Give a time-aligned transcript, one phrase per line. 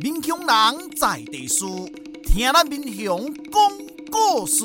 [0.00, 1.90] 民雄人在地书，
[2.22, 3.60] 听咱民雄讲
[4.12, 4.64] 故事。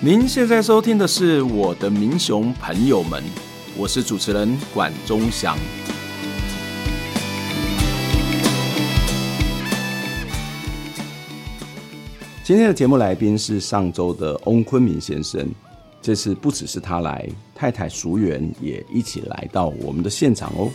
[0.00, 3.22] 您现在收听的是《我的民雄朋友们》，
[3.76, 5.56] 我是主持人管中祥。
[12.42, 15.48] 今天的节目来宾是上周的翁坤明先生，
[16.02, 20.68] 这次不只是他来，太太淑媛也一起来到我们的现场哦。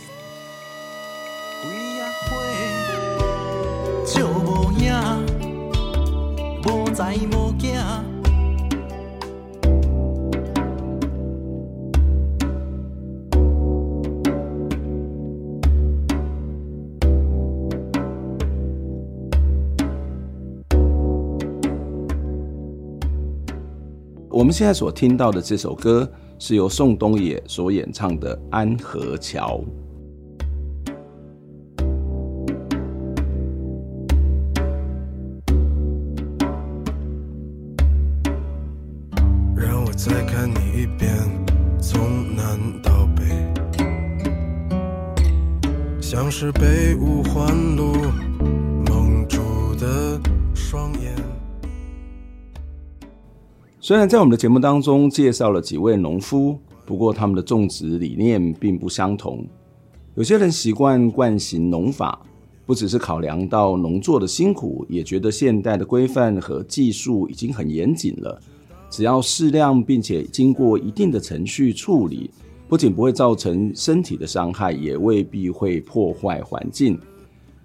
[24.48, 29.60] 我们现在所听到的这首歌是由宋冬野所演唱的《安和桥》。
[39.54, 41.14] 让我再看你一遍，
[41.78, 43.24] 从南到北，
[46.00, 47.92] 像是被五环路
[53.88, 59.42] 虽然在我们的节目当中介绍了几位农夫，不过他们的种植理念并不相同。
[60.14, 62.20] 有些人习惯惯行农法，
[62.66, 68.38] 不只是考量到农作的辛苦，也觉得现代的规范和技术已经很严谨了。
[68.90, 72.30] 只要适量并且经过一定的程序处理，
[72.68, 77.00] 不仅不会造成身体的伤害，也未必会破坏环境，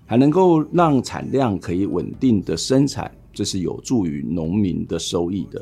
[0.05, 5.61] 还能够让产量可以稳定的生产，这是有助于农民的收益的。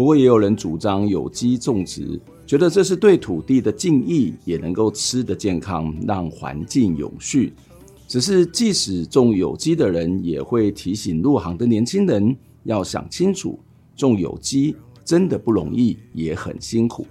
[0.00, 7.52] 不过也有人主张有机种植，觉得这是对土地的敬意，也能够吃得健康，让环境永续。
[8.08, 12.34] 只是即使种有机的人，也会提醒入行的年轻人
[12.64, 13.60] 要想清楚，
[13.94, 14.74] 种有机
[15.04, 17.06] 真的不容易，也很辛苦。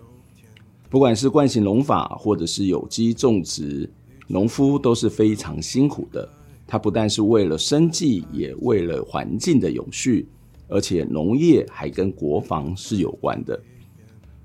[0.90, 3.88] 不管是惯性农法，或者是有机种植，
[4.26, 6.28] 农夫都是非常辛苦的。
[6.66, 10.28] 他不但是为了生计，也为了环境的永续。
[10.70, 13.60] 而且农业还跟国防是有关的。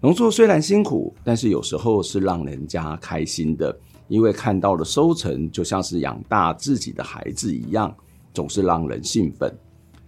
[0.00, 3.74] 农作虽然辛苦，但是有时候是让人家开心的，
[4.08, 7.94] 因为看到了收成就像是养大自己的孩子一样，
[8.32, 9.50] 总是让人兴奋。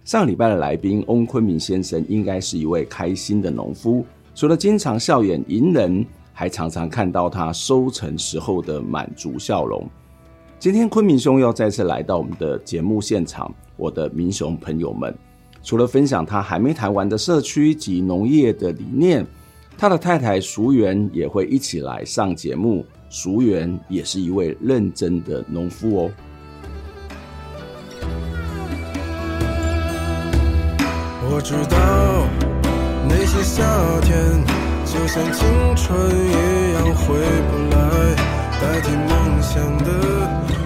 [0.03, 4.05] 上礼拜的来宾翁昆明先生应该是一位开心的农夫，
[4.35, 9.83] 除了经常笑眼迎人，还常常看到他收成时候的满足笑容。
[10.59, 15.13] 今天昆明兄要再次来到我们的节目现场，我的民雄朋友们。
[15.67, 19.27] 除了分享他还没谈完的社区及农业的理念，
[19.77, 22.85] 他的太太淑媛也会一起来上节目。
[23.09, 26.11] 淑媛也是一位认真的农夫哦。
[31.29, 32.25] 我知道
[33.09, 33.65] 那些夏
[34.03, 34.41] 天
[34.85, 35.45] 就像青
[35.75, 38.15] 春一样回不来，
[38.61, 40.56] 代替梦想的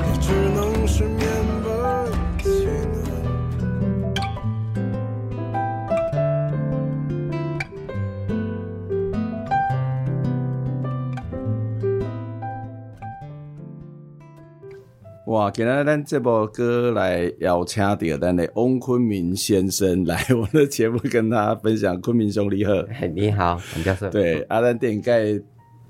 [15.27, 15.51] 哇！
[15.51, 21.99] 今日咱这部歌来邀请到咱的翁昆明先生来我的节目，跟他分享。
[22.01, 22.73] 昆明兄你好，
[23.13, 24.09] 你好，王教授。
[24.09, 25.39] 对，阿咱点盖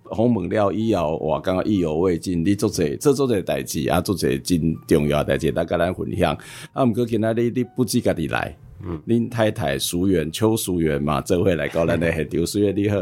[0.09, 6.38] 访问了以后，哇，刚刚意犹未尽，你做这这做这代志啊，做这真重要代志，大家来分享。
[6.74, 8.53] 啊，毋过今天你你不止家己来，
[8.84, 12.97] 嗯，恁太太淑媛邱淑媛嘛，这回来到咱的现场，淑媛你好。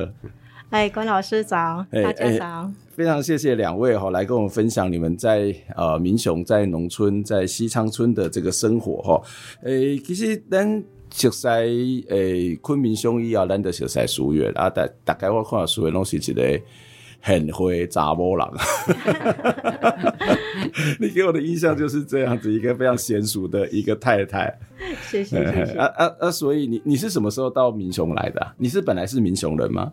[0.69, 2.45] 哎，关老师早，大家早。
[2.45, 9.21] 欸非常谢谢两位哈，来跟我们分享你们在呃民雄在农村在西昌村的这个生活哈。
[9.63, 11.47] 诶，其实咱熟悉
[12.09, 16.59] 诶昆明兄弟啊，咱的熟悉书院啊，大大概我看到书院拢是一个
[17.21, 18.45] 很会查某人。
[20.99, 24.53] 你给我的印象就是这样子，一个非常娴熟的一个太太。
[25.09, 25.77] 谢谢谢谢。
[25.77, 26.29] 啊啊啊！
[26.29, 28.53] 所以你你是什么时候到民雄来的啊？
[28.57, 29.89] 你是本来是民雄人吗？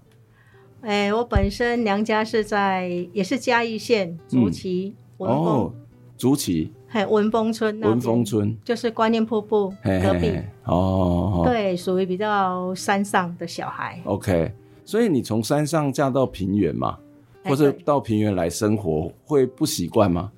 [0.86, 5.72] 哎，我本身娘家是在，也是嘉义县竹崎文峰、哦，
[6.16, 14.00] 竹崎，嘿，文峰村那，文峰村就是观念瀑布隔壁，嘿嘿嘿哦，对，属于比较山上的小孩。
[14.04, 14.52] OK，
[14.84, 16.96] 所以你从山上嫁到平原嘛，
[17.42, 20.30] 或者到平原来生活，会不习惯吗？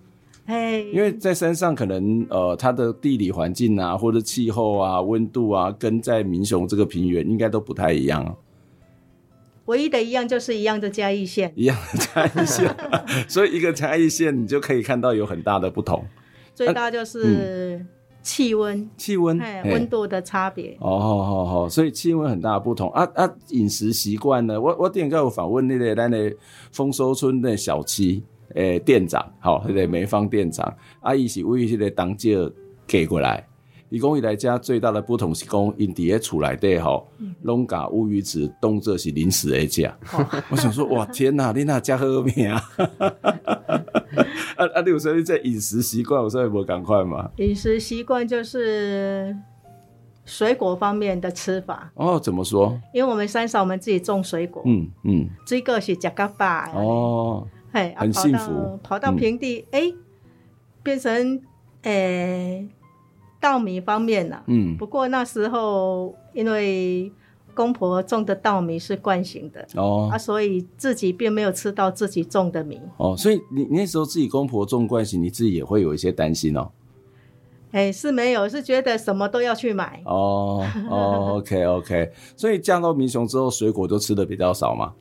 [0.46, 8.34] 哎，因为在山上可能呃，它的地理环境啊，或者气候啊、温度啊，跟在民雄这个平原应该都不太一样。
[9.68, 12.76] 唯一的一样就是一样的嘉义县，一样的嘉义县，
[13.28, 16.04] 所以一个嘉义县你就可以看到有很大的不同。
[16.54, 17.84] 最大就是
[18.22, 20.74] 气温，气温，温度的差别。
[20.80, 23.30] 哦，好好好，所以气温很大的不同啊啊！
[23.50, 24.58] 饮食习惯呢？
[24.58, 26.34] 我我点个有访问那个咱的
[26.72, 28.24] 丰收村的小七
[28.54, 32.38] 诶店长，好，那个梅芳店长，阿姨是为这个当街
[32.86, 33.46] 给过来。
[33.90, 37.08] 伊讲伊来家最大的不同是讲，因伫个厝内底吼，
[37.42, 39.84] 拢甲乌鱼子当做是零食来食。
[39.86, 42.62] 哦、 我想说，哇，天哪，你那家好命啊！
[44.56, 47.30] 啊啊，你有说你这饮食习惯，有说有无赶快嘛？
[47.36, 49.34] 饮食习惯就是
[50.26, 51.90] 水果方面的吃法。
[51.94, 52.78] 哦，怎么说？
[52.92, 54.62] 因为我们山上我们自己种水果。
[54.66, 55.30] 嗯嗯。
[55.46, 56.46] 这个是吃甲饱。
[56.74, 57.48] 哦。
[57.72, 58.52] 嘿，很幸福。
[58.52, 59.94] 啊、跑，到跑到平地，哎、嗯欸，
[60.82, 61.40] 变成
[61.82, 61.90] 诶。
[61.90, 62.68] 欸
[63.40, 67.12] 稻米方面呢、啊，嗯，不过那时候因为
[67.54, 72.80] 公婆种的稻米是惯性的哦，啊，所以自己并没有吃到自己种的米。
[72.98, 76.70] 哦，所以你那时候自己公婆种惯性，你自己也会有一些担心哦。
[77.70, 80.00] 哎、欸，是没有，是觉得什么都要去买。
[80.06, 84.94] 哦哦，OK OK，所以降到民雄之后，水果都吃的比较少嘛。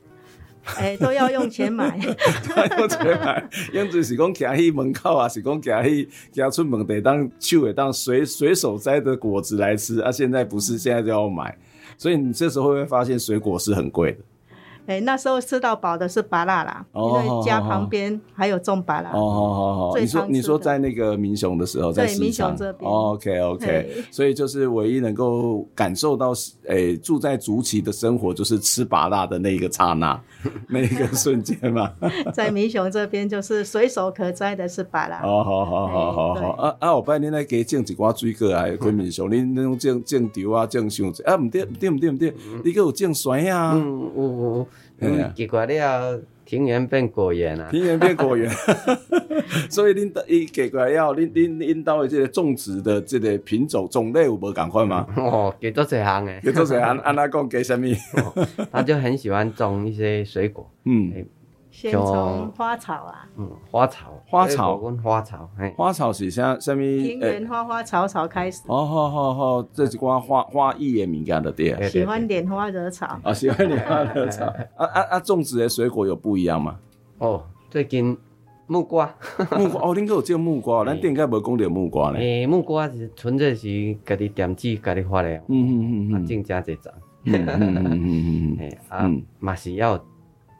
[0.76, 1.98] 哎、欸，都要用钱买，
[2.48, 3.48] 都要用钱买。
[3.72, 10.12] 用就是讲行去门口啊，是讲行去行出门得当手会当随随手摘的果子来吃啊。
[10.12, 11.56] 现在不是，现在就要买，
[11.96, 14.18] 所以你这时候会发现水果是很贵的？
[14.88, 19.10] 哎、欸，那时候吃到饱的是芭乐啦，哦、因为家旁边还有种芭乐。
[19.10, 22.90] 哦，好好好，你说你说在那个民雄的时候，在民雄这边。
[22.90, 26.32] 哦、OK OK，所以就是唯一能够感受到，
[26.66, 30.18] 哎、欸，住在竹崎的生活就是吃芭乐的那一个刹那，
[30.68, 31.92] 那一个瞬间嘛。
[32.32, 35.20] 在民雄这边就是随手可摘的是吧啦。
[35.24, 36.48] 哦，好好好好好。
[36.52, 43.72] 啊啊，我拜恁来给种一寡水果啊，回民雄，恁那种种种稻啊，种香菜啊，唔对唔对唔对唔对，你给我种酸啊。
[43.74, 44.68] 嗯，有有。
[45.00, 47.68] 嗯，结果了，庭园变果园啊！
[47.70, 48.50] 庭园变果园，
[49.68, 55.06] 所以恁伊结果了，恁恁恁到的这个种植的这个品种种类有无共款吗？
[55.18, 57.86] 哦，给多这行诶，给多这行， 按哪讲给什么？
[58.72, 61.26] 他就很喜欢种一些水果，嗯。
[61.80, 66.76] 先从花草啊，嗯，花草，花草跟花草，花草是啥啥物？
[66.76, 68.62] 田园花花草草开始。
[68.66, 71.80] 哦，好好好，这是关花花艺的敏感的店。
[71.88, 73.06] 喜欢拈花惹草。
[73.22, 74.44] 啊，喜欢拈花惹草。
[74.76, 75.20] 啊啊啊！
[75.20, 76.76] 种植的水果有不一样吗？
[77.18, 78.18] 哦，最近
[78.66, 79.14] 木瓜，
[79.56, 82.18] 木瓜哦，恁个有种木瓜， 咱店应该无讲到木瓜呢。
[82.18, 85.28] 诶，木瓜是纯粹是家己点子家己发的。
[85.46, 86.92] 嗯嗯嗯嗯，种加这种。
[87.22, 89.08] 嗯嗯嗯嗯嗯，啊，
[89.38, 89.96] 嘛是要。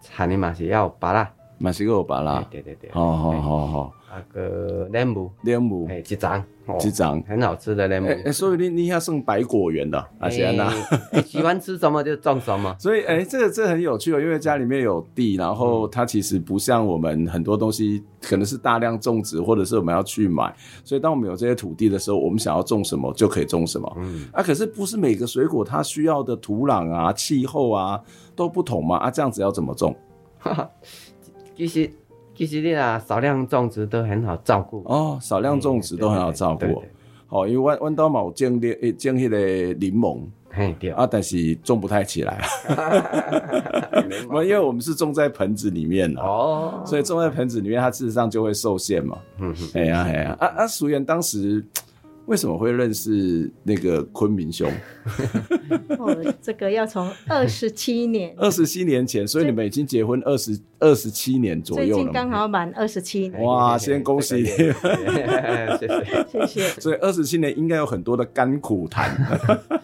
[0.09, 3.93] 产的嘛是要芭拉，嘛是个芭拉，对对对，好好好好。
[4.11, 6.43] 那个莲雾，莲雾，哎，几张，
[6.79, 8.07] 几张，很好吃的莲雾。
[8.25, 10.73] 哎，所以你你要送百果园的，阿贤呐，
[11.27, 12.75] 喜欢吃什么就种什么。
[12.81, 20.53] 所以，哎，这个这很有趣哦，因为家里面有地，然后它其实不像我们很多东西可能是大量种植，或者是我们要去买。
[20.83, 23.95] 所以，当我们有这些土地的时候，我们想要种什么就可以种什么。
[23.99, 28.01] 嗯，啊，可是不是每个水果它需要的土壤啊、气候啊
[28.39, 28.97] 都不同嘛？
[28.99, 29.93] 啊，这样子要怎么种？
[30.39, 30.71] 哈哈，
[31.57, 31.91] 其实
[32.37, 36.85] 其实你啊，少量种植都很好照顾哦，少量种植都很好照顾。
[37.27, 39.37] 好，因为弯弯刀嘛有种的诶，种迄个
[39.75, 40.21] 柠檬，
[40.51, 42.41] 嘿对啊，但是种不太起来。
[44.45, 49.19] 因为我们是种在盆子里面哦，所以种在盆子里面，它事实上就会受限嘛。
[49.41, 51.67] 嗯哼，哎呀哎呀，啊啊，淑媛当时。
[52.29, 54.71] 为什么会认识那个昆明兄？
[55.99, 61.95] 哦，这个要从二十七年，二十七年前，所以你们已经结婚二十二十七年左右了。
[61.95, 63.43] 最近刚好满二十七年。
[63.43, 64.45] 哇，先恭喜你，
[65.81, 66.81] 谢谢谢谢。
[66.81, 69.11] 所以二十七年应该有很多的甘苦谈，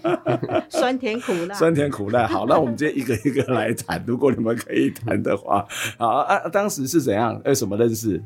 [0.69, 2.27] 酸甜苦辣，酸甜苦辣。
[2.27, 5.67] 好，那我们今天一个一个来谈，如果你们可以谈的话。
[5.97, 7.41] 好啊，当时是怎样？
[7.47, 8.23] 为什么认识？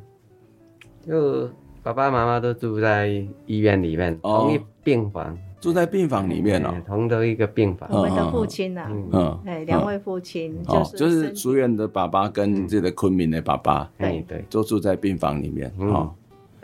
[1.07, 1.49] 就。
[1.83, 3.07] 爸爸妈妈都住在
[3.47, 7.89] 医院里面，同一病房，住在病房里面哦，同的一个病房。
[7.91, 15.73] 我们的父亲呐，嗯，哎，两位父亲就是就是淑媛的爸爸跟这个昆明的爸爸，哎对，都住在病房里面。
[15.79, 16.13] 哦，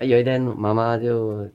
[0.00, 1.48] 有一天妈妈就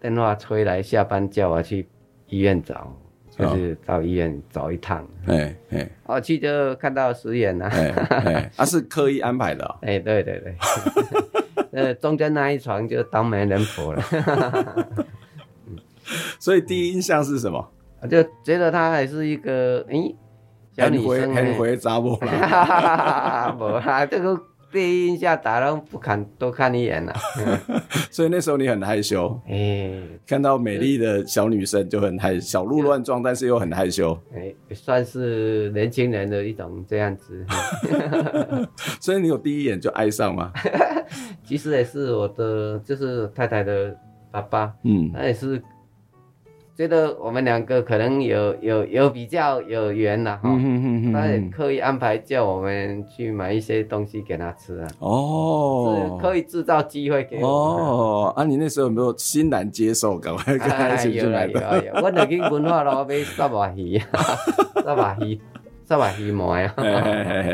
[0.00, 1.86] 电话催来，下班叫我去
[2.26, 2.92] 医院找，
[3.30, 5.06] 就是到医院走一趟。
[5.26, 9.64] 哎哎，我去就看到实验了，哎，他是刻意安排的。
[9.82, 10.56] 哎，对对对。
[11.72, 14.02] 呃，中间那一床就当媒人婆了，
[16.38, 17.68] 所以第一印象是什么？
[18.00, 20.14] 我 就觉得她还是一个诶
[20.76, 24.38] 小女生，很会查某啦， 无啦，这个
[24.72, 27.12] 第一印象打都不敢多看一眼了。
[28.10, 34.18] 所以那时候你很害羞，哎、欸，看到美丽的小女生就很害，小鹿乱撞，但是又很害羞。
[34.34, 37.44] 哎、欸，算是年轻人的一种这样子。
[39.00, 40.50] 所以你有第一眼就爱上吗？
[41.44, 43.94] 其实也是我的，就是太太的
[44.30, 45.62] 爸爸，嗯，他也是。
[46.74, 50.48] 觉得我们两个可能有有有比较有缘了哈，
[51.12, 54.88] 他也刻意安排叫我们去买一些东西给他吃啊。
[55.00, 57.46] 哦，是刻意制造机会给我。
[57.46, 60.18] 哦，啊，你那时候有没有欣然接受？
[60.18, 61.60] 赶快跟他一起去买的。
[61.60, 64.00] 有有有，我那天文化路买沙巴鱼，
[64.82, 65.38] 沙巴鱼。
[65.88, 66.74] 沙瓦鱼糜啊！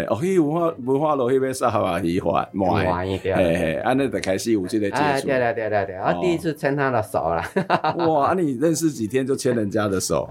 [0.08, 5.26] 哦，去文化文化路那边沙瓦鱼糜糜，嘿嘿，安尼就开始有这个接触。
[5.26, 7.42] 对对对对对，我第一次牵他的手了。
[8.06, 10.28] 哇，你认识几天就牵人家的手？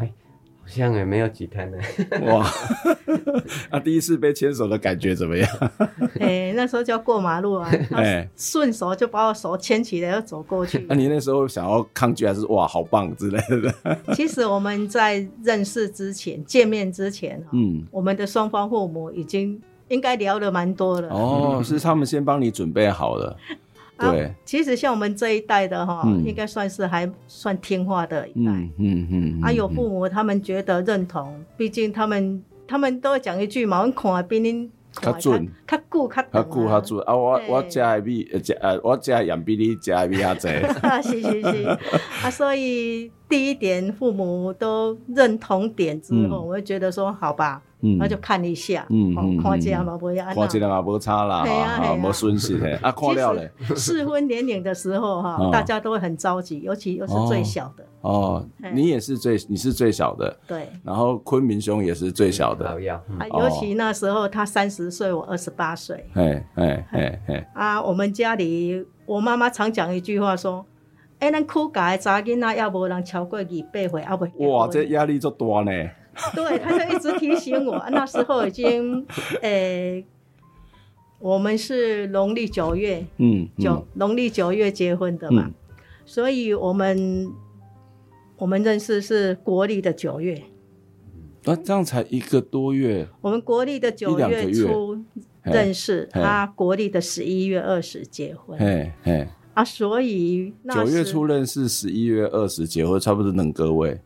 [0.68, 1.78] 好像也没有几天呢。
[2.28, 2.46] 哇，
[3.72, 5.50] 啊，第一次被牵手的感觉怎么样？
[6.20, 10.86] 哎，那时候就要过马路啊，哎，顺手就把我手牵起来要走过去。
[10.90, 13.98] 那你那时候想要抗拒还是哇好棒之类的？
[14.14, 21.08] 其实我们在认识之前、见面之前，嗯，我们的双方父母已经应该聊得蛮多了。
[21.10, 23.38] 哦，是他们先帮你准备好了。
[23.98, 28.52] 对、啊，其实像我们这一代的哈，嗯、应该算是还算听话的一代。
[28.52, 29.42] 嗯嗯嗯。
[29.42, 37.16] 啊，有父母他们觉得认同，毕竟他们他们都会讲一句嘛，我看比你较准，较久较较久较准啊！
[37.16, 40.48] 我我食的米，食呃我食盐比你食的米较济。
[41.04, 41.78] 是是是
[42.24, 47.62] 啊，所以第一点父母都认同点之后，嗯、我会觉得说好吧。
[47.82, 52.76] 嗯，那就看一下，嗯，看一下嘛，不要，看一下嘛，无差啦，哈，无损失的。
[52.82, 53.52] 啊，看了嘞。
[53.76, 57.84] 适婚年龄的时候，哈， 大家都会很着急，尤其又是最小的。
[58.02, 58.44] 哦，
[58.74, 60.36] 你也是最，你是最小的。
[60.48, 60.68] 对。
[60.84, 62.68] 然后昆明兄也是最小的。
[62.68, 66.04] 啊，尤其那时候他三十岁，我二十八岁。
[66.14, 67.52] 哎哎哎哎。
[67.54, 70.66] 啊，我们家里，我妈妈常讲一句话说
[71.20, 75.72] ：“哎，咱苦家的查囡仔要无人超过二八岁，啊不。”哇，这压力足大呢。
[76.34, 79.06] 对，他就一直提醒我， 那时候已经，
[79.42, 80.06] 诶、欸，
[81.20, 85.54] 我们是农历九月，嗯，九农历九月结婚的嘛，嗯、
[86.06, 87.30] 所以我们
[88.38, 90.44] 我们认识是国历的九月，
[91.46, 94.98] 啊，这样才一个多月，我们国历的九月初
[95.44, 104.00] 认识，他国历的十一月二十结婚，嘿，嘿，啊，所以九月初认识，十一月二十结婚，差不多等各位。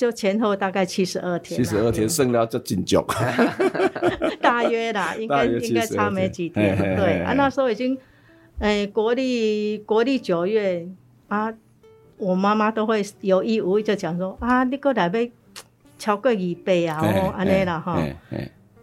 [0.00, 3.04] 就前后大概七十二天，七十二天剩了就紧张，
[4.40, 6.74] 大约啦，应该应该差没几天。
[6.96, 7.98] 对啊，那时候已经，
[8.60, 10.88] 哎，国历国历九月
[11.28, 11.52] 啊，
[12.16, 15.28] 我妈妈都会有意无意就讲说啊，你过来要
[15.98, 18.02] 超过二倍啊，哦，安尼啦哈。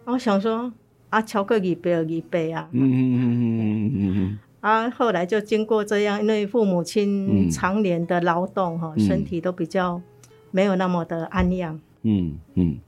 [0.04, 0.72] 我想说
[1.10, 2.68] 啊，超过二倍二倍啊。
[2.70, 4.38] 嗯嗯嗯嗯嗯嗯嗯。
[4.60, 10.00] 啊，后来就经过这样，因为父母亲常年的劳动哈，身体都比较。
[10.50, 12.78] 没有那么的安养，嗯嗯，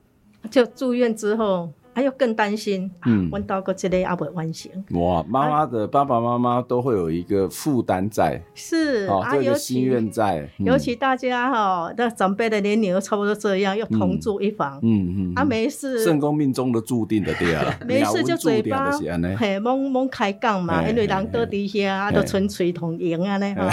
[0.50, 1.71] 就住院之后。
[1.92, 4.70] 还有更担心，嗯，问到个这类阿伯完成。
[4.92, 10.49] 哇，妈妈的爸爸妈妈都会有一个负担在，是啊，有心愿在。
[10.59, 18.90] 尤其大家哈，那长辈的年龄都差不多这样，又同住一房，嗯嗯，啊，没事，圣公命中的注定的对啊， 没事就嘴巴
[19.37, 23.68] 嘿，懵懵开讲嘛，因为人都底下啊，都纯粹同赢啊呢，哈，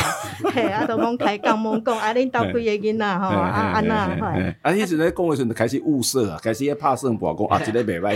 [0.51, 3.95] 嘿，啊，都懵开讲懵讲，啊，恁到几个囡仔哈，啊啊那，
[4.63, 8.06] 啊，迄时咧讲的时候就开始物色啊，开始怕胜博讲啊，这个袂歹。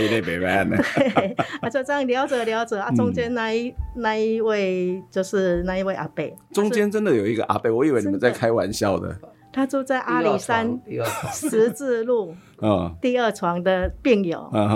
[1.14, 9.14] 对，啊，就这样聊着聊着啊，中间那一那一位就是那一位阿伯，中间真的有一个阿伯，我以为你们在开玩笑的。
[9.54, 10.80] 他住在阿里山
[11.30, 12.34] 十字路，
[13.02, 14.66] 第二床的病友，讲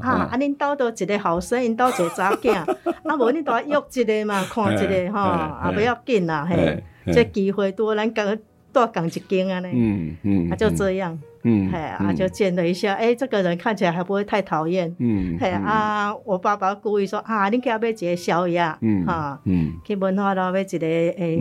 [0.00, 5.20] 啊，啊，恁兜都一个后生，因兜一个查囝，啊，无恁都约一个嘛，看一个哈，
[5.62, 6.82] 啊，不要紧啦，嘿，
[7.12, 8.38] 这机会多，咱讲
[8.76, 11.18] 多讲一间啊呢，嗯嗯，啊，就这样。
[11.44, 14.94] 嗯，嘿啊，就见了一下，哎，这个人看起来还不会太讨厌。
[14.98, 21.38] 嗯，嘿啊，我爸爸故意说啊，你给他买一个宵夜，嗯，哈，嗯，去文化路买一个，哎，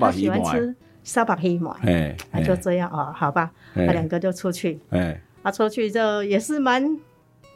[0.00, 1.70] 他喜欢吃沙白鱼糜，
[2.32, 6.98] 哎，就这样哦，好吧，他两个就出去，哎，啊，出去就也是蛮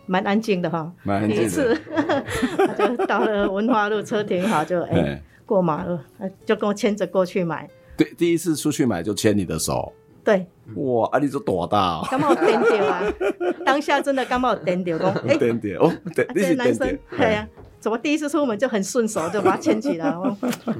[0.07, 0.93] 蛮安静的哈。
[1.27, 1.77] 第一次。
[2.77, 5.99] 就到了文化路，车停好就哎过马路，
[6.45, 7.67] 就跟我牵着过去买。
[8.01, 9.93] 对，第一次出去买就牵你的手。
[10.25, 12.01] 对，哇，啊，你就多大？
[12.11, 13.03] 刚好颠掉啊！
[13.63, 17.47] 当下真的刚好颠掉，讲哎，点点哦，这个男生对呀，
[17.79, 20.07] 怎么第一次出门就很顺手，就把它牵起来？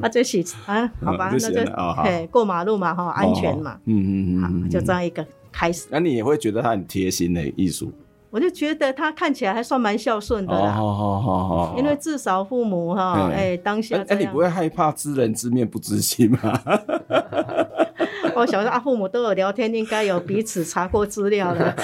[0.01, 1.61] 啊，这是啊，好吧，那就
[2.03, 5.89] 嘿过马路嘛，哈，安全嘛，嗯嗯嗯，就这样一个开始。
[5.91, 7.93] 那你也会觉得他很贴心的艺术？
[8.31, 10.71] 我就觉得他看起来还算蛮孝顺的啦。
[10.73, 13.97] 好好好好，因为至少父母哈，哎，当下。
[14.09, 16.39] 哎，你不会害怕知人知面不知心吗？
[18.37, 21.75] 我想说啊，父母都有聊天，应该有彼此查过资料了。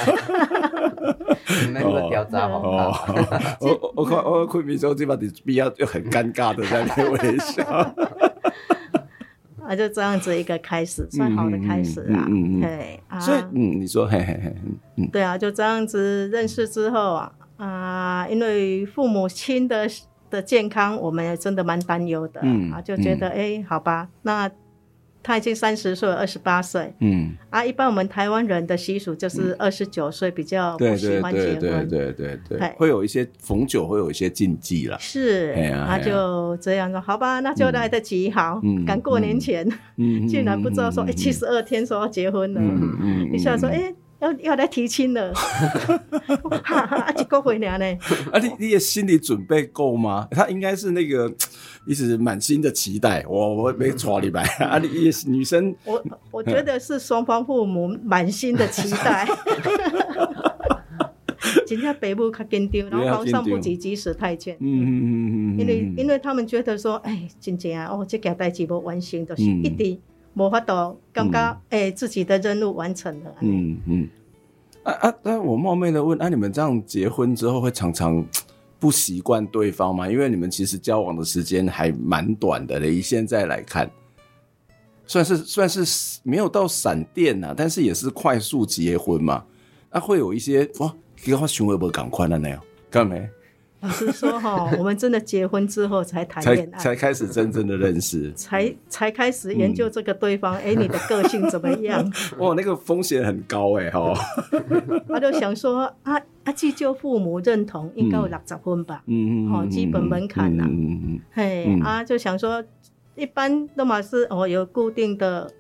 [1.72, 2.62] 那个调查好。
[3.60, 7.94] 我我看我看民众这把你比较就很尴尬的在那微笑。
[9.66, 12.26] 啊，就这样子一个开始，算好的开始啊。
[12.28, 13.18] 嗯嗯对啊。
[13.18, 14.54] 所以嗯，你说嘿嘿嘿，
[14.96, 19.88] 嗯，对啊，就这样子认识之后啊啊，因为父母亲的
[20.30, 22.40] 的健康，我们也真的蛮担忧的。
[22.42, 24.50] 嗯啊，就觉得哎，好吧，那。
[25.26, 26.94] 他已经三十岁，二十八岁。
[27.00, 31.58] 嗯啊，一般我们台湾人的习俗就是二十九岁比较不喜欢结婚。
[31.58, 34.96] 对对对对对对，会有一些逢九会有一些禁忌了。
[35.00, 35.52] 是，
[35.86, 39.66] 他就这样说，好吧，那就来得及，好，赶过年前。
[39.96, 42.60] 嗯， 竟然不知道说，哎，七十二天说要结婚了。
[42.60, 45.32] 嗯嗯，一下说，哎，要要来提亲了。
[46.64, 47.86] 哈哈，一个回娘呢？
[48.32, 50.26] 啊，你你的心理准备够吗？
[50.30, 51.32] 他应该是那个。
[51.88, 54.76] 一直满心的期待，我我没错你白啊！
[54.80, 54.88] 你
[55.28, 59.24] 女生，我我觉得是双方父母满心的期待。
[61.64, 64.56] 今天北部较紧张，然后皇上不急急死太监。
[64.58, 70.00] 嗯嗯嗯嗯，因为因为他们觉得说，哎，真正啊，哦，这件代志无完成，就是一直
[70.36, 73.34] 无法度感觉哎自己的任务完成了。
[73.40, 74.08] 嗯嗯。
[74.84, 75.14] 啊啊！
[75.22, 78.24] 那我冒昧的问，啊，你们这样结婚之后会常常？
[78.78, 80.06] 不习惯对方吗？
[80.06, 83.90] 因为你们其实交往的时间还蛮短的，以现在来看，
[85.06, 89.42] 算是算是没有到闪电呐，但是也是快速结婚嘛。
[89.90, 93.26] 那、啊、会有一些哇，给我询问不赶快了那样，干没？
[93.80, 100.54] 老实说哈，我们真的结婚之后才谈恋爱，才开始真正的认识，才才开始研究这个对方。
[100.54, 102.12] 哎、嗯，你的个性怎么样？
[102.38, 104.14] 哇，那个风险很高哎哈。
[105.08, 109.02] 他就想说啊啊，既就父母认同，应该有六十分吧？
[109.06, 110.64] 嗯嗯，好，基本门槛呐。
[110.66, 112.64] 嗯嗯嘿啊，就想说，
[113.14, 115.50] 一般都嘛是哦，有固定的。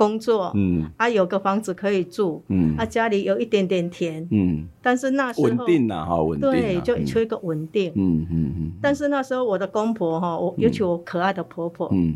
[0.00, 8.26] 工作，嗯，啊，有个房子可以住，嗯，啊，家里有一点点田，嗯，但是那时候稳定了，哈，稳定，对，就缺一个稳定，嗯。
[8.30, 8.72] 嗯嗯。
[8.80, 12.14] 但是那时候我的公婆哈，我尤其我可爱的婆婆，嗯，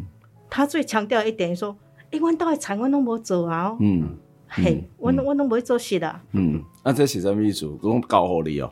[0.49, 1.77] 她最强调一点说，
[2.11, 4.17] 哎，我到底产我都没做啊，嗯，
[4.49, 7.69] 嘿，我我都没做事的，嗯，那这是什么意思？
[7.83, 8.71] 讲高福利哦？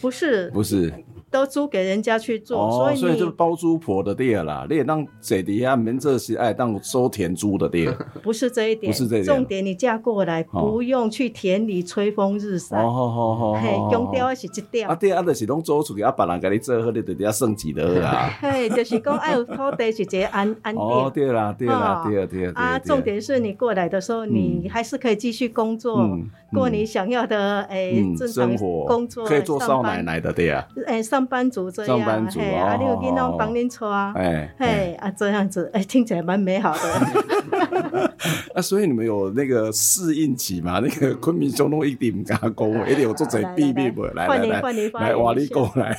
[0.00, 0.92] 不是，不是。
[1.34, 4.64] 都租给人家去做，所以所以就是包租婆的店啦。
[4.70, 7.92] 你也当这底下门这些爱当收田租的店，
[8.22, 9.26] 不是这一点，不是这一点。
[9.26, 12.76] 重点你嫁过来不用去田里吹风日晒。
[12.76, 14.88] 哦哦哦哦，嘿，强调的是这点。
[14.88, 18.30] 啊对啊，就是拢租出去啊，别人给你做好，你就底下升级的啦。
[18.40, 20.80] 嘿，就是讲爱有土地是这安 安定。
[20.80, 22.52] 哦，对啦，对啦，对啊，对啊。
[22.54, 25.98] 啊，重点是你过来的时候，你还是可以继续工作，
[26.52, 30.64] 过你想要的诶正常工作，可以做少奶奶的对啊。
[30.86, 32.04] 诶，上班族这样。
[32.04, 38.12] 班主啊，你有跟那种帮您搓啊，哎，嘿啊，这样子，哎，听起来蛮美好的。
[38.54, 40.80] 啊，所以你们有那个适应期嘛？
[40.80, 44.04] 那个昆明兄弟一定不敢讲，一定有做这秘密不？
[44.04, 44.60] 来来来，
[45.00, 45.96] 来瓦力过来。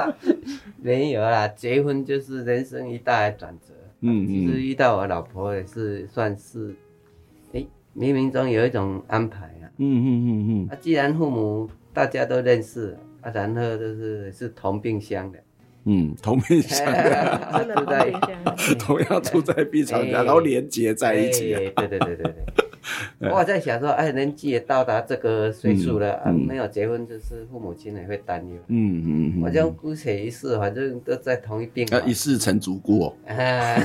[0.80, 3.74] 没有啦，结婚就是人生一大转折。
[4.00, 4.28] 嗯嗯。
[4.28, 6.74] 其实遇到我老婆也是算是，
[7.52, 9.68] 哎，冥冥中有一种安排啊。
[9.76, 10.68] 嗯嗯嗯嗯。
[10.70, 12.96] 啊，既然父母大家都认识。
[13.20, 15.38] 啊，然后就是是同病相的，
[15.84, 18.10] 嗯，同病相的，住在
[18.78, 21.52] 同样住在病床下，然后连接在一起。
[21.52, 22.34] 对对对对对。
[23.30, 28.54] 我在想说，哎，年纪也到达这个岁数了，啊，没有结婚，就是父母亲也会担忧。
[28.68, 29.42] 嗯嗯嗯。
[29.42, 31.86] 我就姑且一试，反正都在同一病。
[31.88, 33.14] 啊，一试成主顾哦。
[33.26, 33.82] 哎，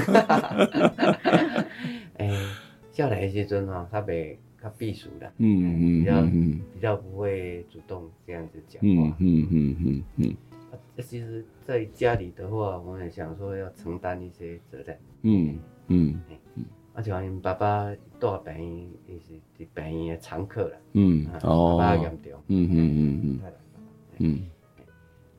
[2.93, 4.39] 叫来 时阵哈，他被。
[4.63, 6.21] 他避暑的，嗯嗯，比较
[6.76, 10.38] 比较不会主动这样子讲话，嗯嗯嗯嗯
[10.97, 16.21] 其实，在家里的话，我也想说要承担一些责任，嗯嗯
[16.56, 19.34] 嗯，而且我爸爸大病院也是
[19.76, 23.39] 病院的常客了，嗯哦，爸爸严重，嗯嗯嗯嗯，
[24.19, 24.49] 嗯，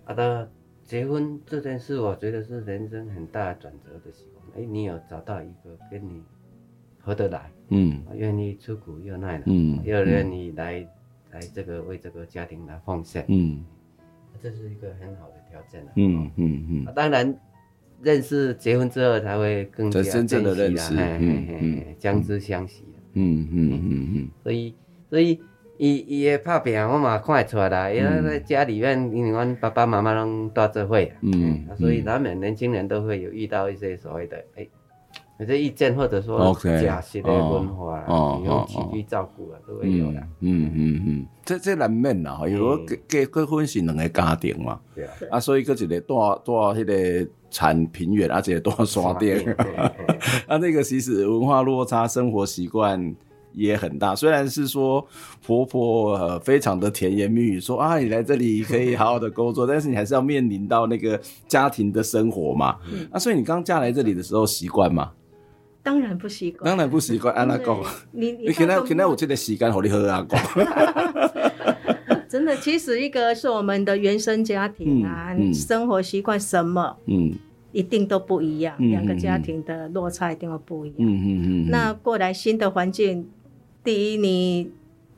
[0.04, 0.46] 啊，到
[0.84, 6.22] 结婚这件事，我觉得是人生很大转折的时候，哎，你有找到一个跟你
[7.00, 7.50] 合得来。
[7.68, 10.88] 嗯，愿意出苦又耐劳，嗯，又愿意来、嗯、
[11.32, 13.64] 来这个为这个家庭来奉献，嗯，
[14.42, 16.92] 这是一个很好的条件了，嗯嗯嗯、啊。
[16.94, 17.34] 当然，
[18.02, 24.28] 认识结婚之后才会更加真正的认识，嗯嗯，相知相惜，嗯嗯嗯嗯。
[24.42, 24.74] 所以
[25.08, 25.40] 所以
[25.78, 34.68] 伊伊的拍拼我嘛看得出来啦，因为在家里面，因为阮爸爸妈妈拢大社会，嗯，所以难免年轻人都会有遇到一些所谓的哎。
[35.40, 40.20] 有些意见或者说家系的文化啊，用起居照顾啊，都会有的。
[40.40, 49.36] 嗯嗯嗯，这这难免啦，因为我结结婚是两个家庭嘛，对啊，啊，所以佫一个住住迄个产平原，而且住山顶，
[50.46, 53.12] 啊，那个其实文化落差，生活习惯
[53.54, 54.14] 也很大。
[54.14, 55.04] 虽然是说
[55.44, 62.76] 婆婆呃非常的甜言蜜语，说啊你来这里可以好好的工作， 但是你还是要面临到那个家庭的生活嘛。
[63.10, 65.10] 啊，所以你刚嫁来这里的时候习惯吗？
[65.84, 67.32] 当然不习惯，当然不习惯。
[67.34, 67.78] 安娜讲，
[68.10, 70.38] 你你现在现在有这个时间和你喝阿公。
[72.26, 77.32] 真的，其实一个是我们的原生家庭啊，生活习惯什么，嗯，
[77.70, 78.74] 一定都不一样。
[78.78, 80.96] 两个家庭的落差一定会不一样。
[80.98, 81.70] 嗯嗯嗯。
[81.70, 83.28] 那过来新的环境，
[83.84, 84.72] 第一，你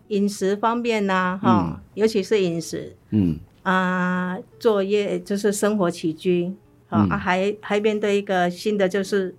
[0.09, 6.53] 饮食方面呐，哈，尤其是饮食，嗯啊，作业就是生活起居，
[6.89, 9.37] 啊，还还面对一个新的就是。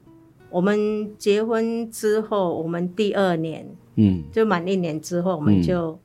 [0.49, 5.99] 我们结婚之后，我们第二年，嗯，就满一年之后，我们就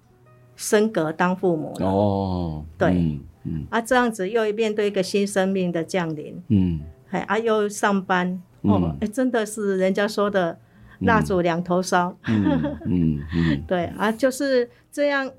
[0.57, 1.87] 升格当父母了。
[1.87, 10.59] 哦，对，嗯，嗯啊，这样子又面对一个新生命的降临，嗯，哎，啊，又上班，哦，哎，真的是人家说的
[11.01, 15.31] 蜡烛两头烧，嗯嗯， 对啊，就是这样。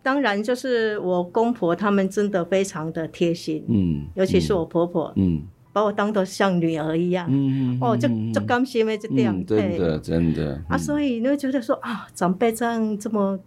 [0.00, 5.42] 当然，就是我公婆他们真的非常的贴心，嗯，尤其是我婆婆，嗯。
[5.78, 10.60] 把我当做像女儿一样，嗯哦，就就甘心的这样，真的真的。
[10.68, 13.38] 啊，所以你会觉得说啊，长辈这样这么，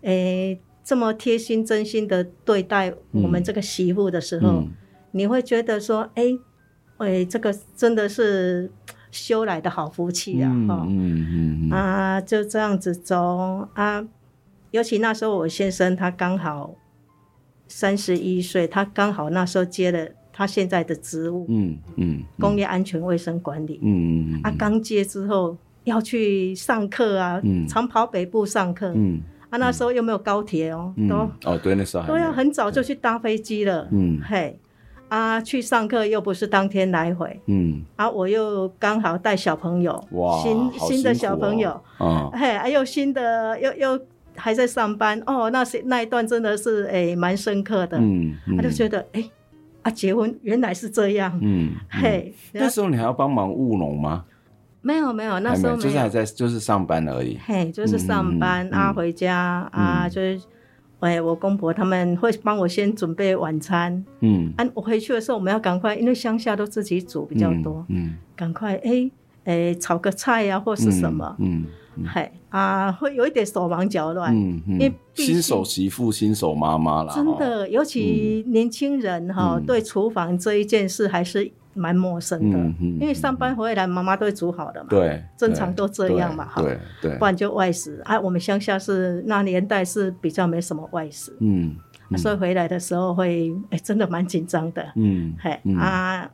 [0.00, 4.64] 诶，这么贴心真心的对待我们这个媳妇的时候，
[5.12, 6.24] 你会觉得说，哎，
[6.96, 8.72] 哎，这个真的是
[9.12, 11.70] 修来的好福气啊，哈，嗯嗯。
[11.70, 14.04] 啊，就这样子走啊，
[14.72, 16.74] 尤其那时候我先生他刚好
[17.68, 20.08] 三十一岁，他刚好那时候接了。
[20.38, 29.20] 他现在的职务，嗯嗯，工业安全卫生管理，嗯嗯，啊，刚接之后要去上课啊，嗯，常跑北部上课，嗯，
[29.50, 34.56] 啊，那时候又没有高铁哦，都哦对，那时候都要很早就去搭飞机了，嗯，嘿，
[35.08, 44.00] 啊，去上课又不是当天来回，嗯，啊，我又刚好带小朋友，哇，新新的小朋友，啊，嘿，还有新的又又
[44.36, 49.28] 还在上班，哦，那是那一段真的是诶蛮深刻的，嗯，他就觉得诶。
[49.88, 54.24] 啊，结婚原来是这样，嗯， 嘿，那时候你还要帮忙务农吗？
[54.82, 60.40] 没有没有，那时候就是还在就是上班而已，嘿，就是上班啊，回家啊，就是，
[61.00, 69.10] 哎，我公婆他们会帮我先准备晚餐，嗯，啊，我回去的时候我们要赶快，因为乡下都自己煮比较多，嗯，赶快，哎，
[69.44, 71.64] 哎，炒个菜呀或是什么，嗯。
[72.06, 88.00] 嘿啊，会有一点手忙脚乱，嗯，因为新手媳妇、新手妈妈啦，真的，尤其年轻人哈，对厨房这一件事还是蛮陌生的，嗯因为上班回来妈妈都会煮好的嘛，对，正常都这样嘛，哈，对对，不然就外食。
[88.04, 91.76] 啊，我们乡下是那年代是比较没什么外食，嗯，
[92.16, 96.30] 所以回来的时候会，哎，真的蛮紧张的，嗯，嘿啊，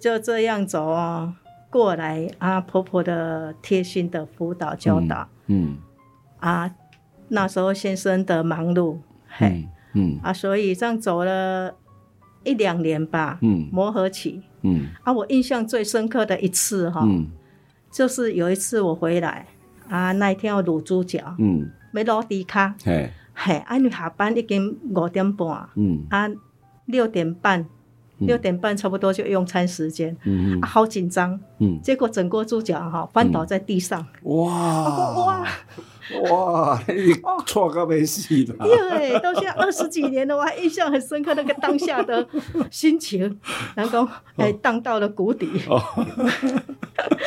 [0.00, 1.34] 就这样走哦。
[1.76, 5.78] 过来啊，婆婆的贴心的辅导教导，嗯，嗯。
[6.40, 6.74] 啊，
[7.28, 8.96] 那时候先生的忙碌，
[9.28, 11.74] 嘿，嗯啊，所以这样走了
[12.44, 14.86] 一两年吧，嗯，磨合期，嗯。
[15.04, 17.26] 啊，我印象最深刻的一次哈，嗯，
[17.90, 19.46] 就是有一次我回来
[19.90, 26.06] 啊，那一天要卤猪脚，嗯，没落地卡，嘿，嘿，啊，你下班已经五点半，嗯。
[26.08, 26.26] 啊，
[26.86, 27.66] 六点半。
[28.18, 35.10] 六点半差不多就用餐时间，嗯啊，好紧张，嗯，结果整锅猪脚哈翻倒在地上，哇。
[35.14, 35.48] 哇。
[36.30, 37.12] 哇，你
[37.46, 42.24] 错个没戏的，对，到现在二十几年了，我还印象很深刻那个当下的
[42.70, 43.40] 心情，
[43.74, 45.48] 然后哎荡到了谷底，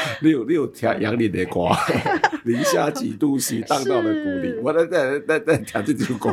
[0.21, 1.67] 你有你有听杨林的歌，
[2.43, 6.31] 零下几度时 荡到了谷底，我来再再再听这句歌，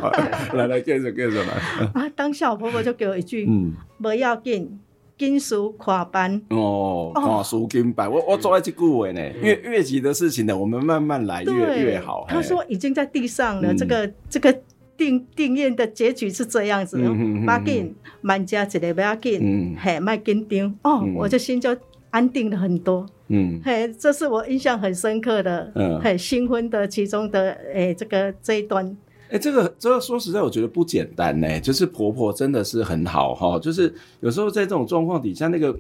[0.55, 1.53] 来来接着接着来，
[1.95, 4.79] 啊，当下我婆婆就给我一句，嗯，不要紧，
[5.19, 6.41] 紧事看办。
[6.51, 8.11] 哦，看事紧办。
[8.11, 12.25] 我我做了这句话呢，越越急的事情呢，我们慢慢来越越好。
[12.29, 14.55] 他说已经在地上了，这个这个
[14.97, 16.99] 定定验的结局是这样子。
[16.99, 20.75] 不要紧，万家一个不要紧，嘿，卖紧张。
[20.83, 21.77] 哦，我就心就
[22.11, 23.07] 安定了很多。
[23.29, 28.87] 嗯，嘿，这是我印象很深刻的，嗯，很，新婚的其中的诶，这个这一段。
[29.29, 31.61] 哎、欸，这个这个说实在，我觉得不简单呢。
[31.61, 35.77] 就是婆婆真的是很好哈，就是有时候在这种状况底下，那个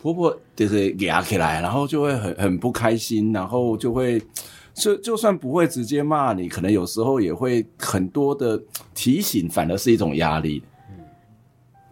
[0.00, 4.22] 婆婆就是压起来，然后就会很很不开心，然后就会
[4.72, 8.62] 就就算不会直接骂你，可能有时候也会很多的
[8.94, 10.62] 提醒，反而是一种压力。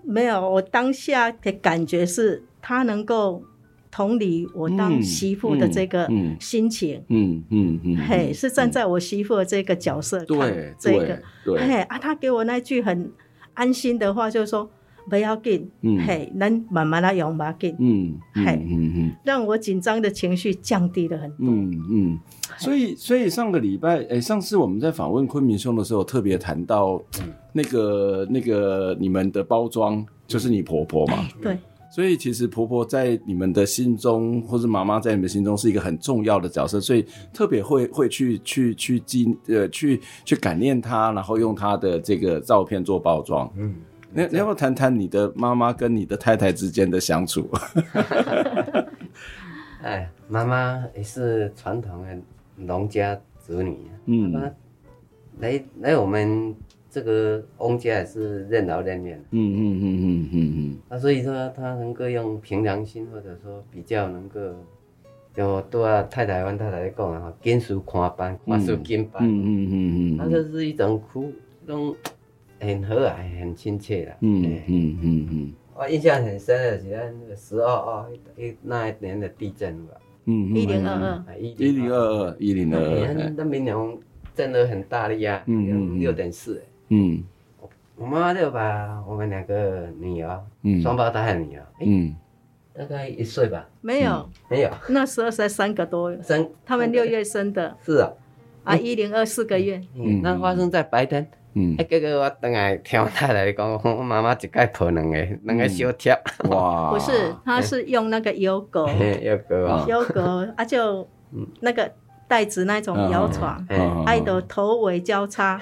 [0.04, 3.42] 没有，我当下的感觉是她能够
[3.92, 6.08] 同理我当媳妇的这个
[6.40, 11.22] 心情，嗯嗯嗯，嘿，是站在我媳妇的这个角色看这个，
[11.58, 13.12] 嘿啊，他给我那句很
[13.52, 14.70] 安心的话，就是说
[15.10, 15.70] 不要紧，
[16.06, 22.18] 嘿，能慢慢来用，不要紧，嗯，嘿，嗯嗯，让我紧张的情绪降低了很多，嗯嗯，
[22.56, 26.98] 所以所以上个礼拜，哎，上次我们在访问昆明兄的时候，特别谈到
[27.52, 31.58] 那个那个你们的包装，就是你婆婆嘛，对。
[31.94, 43.52] 所以其实婆婆在你们的心中，或是妈妈在你们心中是一个很重要的角色，所以特别会会去去去记呃去去感念她，然后用她的这个照片做包装。
[43.56, 43.74] 嗯，
[44.10, 47.46] 你你要不要谈谈你的妈妈跟你的太太之间的相处？
[49.84, 52.18] 哎，妈妈也是传统的
[52.56, 53.76] 农家子女，
[54.06, 54.32] 嗯，
[55.40, 56.56] 来来我们。
[56.92, 64.38] 这个翁家也是任劳任怨，嗯嗯嗯嗯嗯嗯，啊所以说他能够用凭良心，或者说比较能够，
[65.34, 71.32] 就对啊太太阮太太来讲啊，见事看办，看事跟办，嗯嗯嗯嗯，他这是一种苦，
[71.66, 71.96] 种
[72.60, 79.94] 很和蔼、很亲切的，嗯嗯嗯嗯，我印象很深的是在那个十二二一那一年的地震吧，
[80.26, 82.36] 嗯一零二二，一零二二。
[82.38, 83.74] 一零二二，那明年
[84.34, 85.98] 震得很大力啊，嗯嗯。
[85.98, 86.62] 六点四。
[86.94, 87.24] 嗯，
[87.96, 92.14] 我妈妈就把我们两个女儿，嗯，双胞胎的女儿，嗯，
[92.74, 98.12] 大概一岁吧，没有，没有，那时候才三个多月，三，他们六月生的，是啊，
[98.64, 106.12] 啊，一零二四个月，嗯，那发生在白天，嗯，结果我等下听我太太讲，我妈妈一概抱两个，两个小贴，
[106.50, 108.86] 哇， 不是，她是用那个油狗，
[109.22, 110.20] 油狗啊，油狗
[110.56, 111.08] 啊，就
[111.60, 111.90] 那个
[112.28, 113.64] 带子那种摇床，
[114.04, 115.58] 爱的头尾交叉。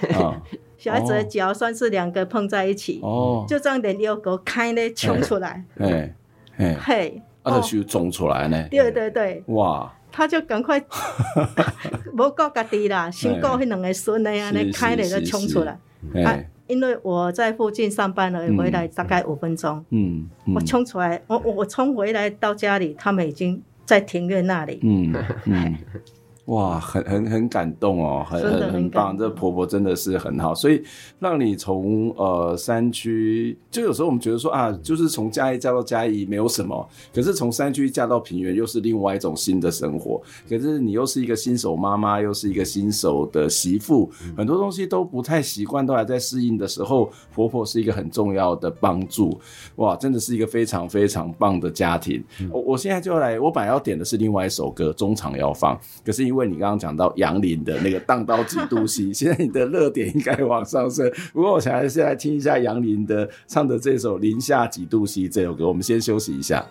[0.81, 6.11] 小孩子的脚算是两个碰在一起，哦，就这样连遛狗开呢，冲出来，嘿，
[6.57, 10.81] 嘿，啊，就冲出来呢，对对对，哇，他就赶快，
[12.17, 15.79] 无顾家己啦，先顾那两个孙的呀，那开了就冲出来，
[16.25, 16.35] 啊，
[16.67, 25.15] 因为我在附近上班了，回来大概五分钟，嗯，我冲出来，我我冲回来到家里，他们已经在庭院那里，嗯
[25.45, 25.77] 嗯。
[26.51, 30.83] 哇，很很很感动哦，很很很棒，这婆婆真的是很好，所以
[31.21, 49.39] 让你从呃山区，就有时候我们觉得说啊，就是从嘉义嫁到嘉义没有什么，可是从山区嫁到平原又是另外一种新的生活，可是你又是一个新手妈妈，又是一个新手的媳妇，很多东西都不太习惯，都还在适应的时候，婆婆是一个很重要的帮助，
[49.77, 52.21] 哇，真的是一个非常非常棒的家庭。
[52.51, 56.40] 我我现在就要来，我本来要点的是另外一首歌，中场要放，可是因为。
[56.43, 61.11] 因为你刚刚讲到杨林的那个荡刀几度西现在你的热点应该往上升。
[61.35, 66.65] 不过我想还是来听一下杨林的唱的这首《零下几度西》这首歌，我们先休息一下。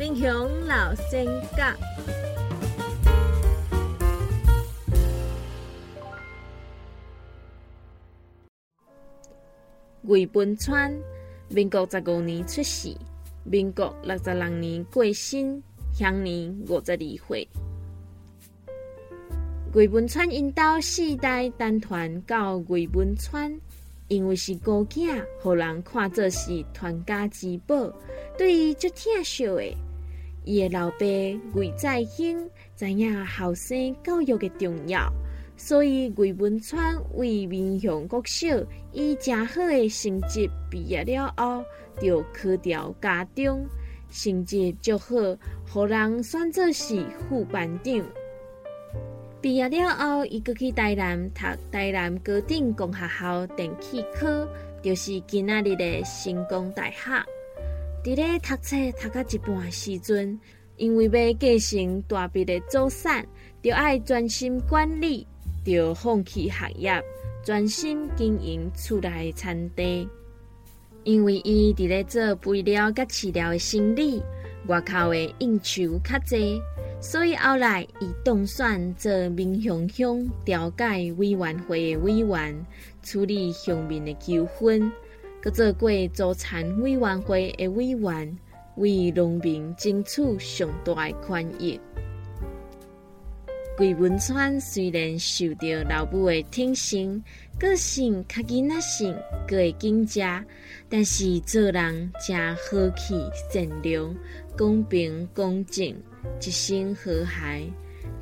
[0.00, 0.08] 魏
[10.32, 10.90] 文川，
[11.50, 12.96] 民国十五年出世，
[13.44, 17.46] 民国六十六年过身，享年五十二岁。
[19.74, 23.54] 魏文川因兜四代单传到魏文川，
[24.08, 27.92] 因为是孤囝，互人看作是传家之宝，
[28.38, 29.76] 对伊足疼惜的。
[30.44, 31.06] 伊的老爸
[31.54, 35.12] 魏在兴知影后生教育的重要。
[35.56, 38.48] 所以魏文川为民雄国小
[38.92, 41.62] 以正好的成绩毕业了后，
[42.00, 43.66] 就考调家中，
[44.10, 45.14] 成绩就好，
[45.70, 48.02] 互人选做是副班长。
[49.42, 54.48] 毕业了后，伊搁去台南读台南高等工学校电气科，
[54.82, 57.22] 就是今仔日的成功大学。
[58.02, 60.40] 伫咧读册读到一半时阵，
[60.78, 63.26] 因为要继承大伯的祖产，
[63.62, 65.26] 就爱专心管理。
[65.62, 67.04] 就放弃学业，
[67.44, 70.08] 专心经营厝内餐厅。
[71.04, 74.22] 因为伊伫咧做肥料甲饲料的生意，
[74.66, 76.58] 外口的应酬较侪，
[77.02, 82.66] 所以后来伊当选做民雄乡调解委员会的委员，
[83.02, 84.90] 处理乡民的纠纷，
[85.42, 88.38] 搁做过助产委员会的委员，
[88.76, 91.80] 为农民争取上大的权益。
[93.78, 97.22] 魏文川虽然受到老母的疼惜，
[97.58, 99.14] 个性较囡仔性，
[99.48, 100.44] 阁会紧张，
[100.90, 103.14] 但是做人真和气、
[103.50, 104.14] 善良、
[104.58, 107.72] 公平、公正，一生和谐。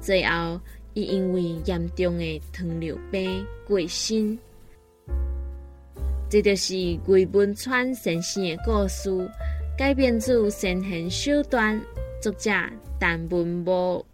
[0.00, 0.60] 最后，
[0.94, 4.38] 伊因为严重的糖尿病过身。
[6.30, 6.74] 这就是
[7.06, 9.08] 魏文川先生的故事，
[9.78, 11.80] 改编自先贤小段，
[12.20, 12.50] 作者
[13.00, 14.04] 陈文木。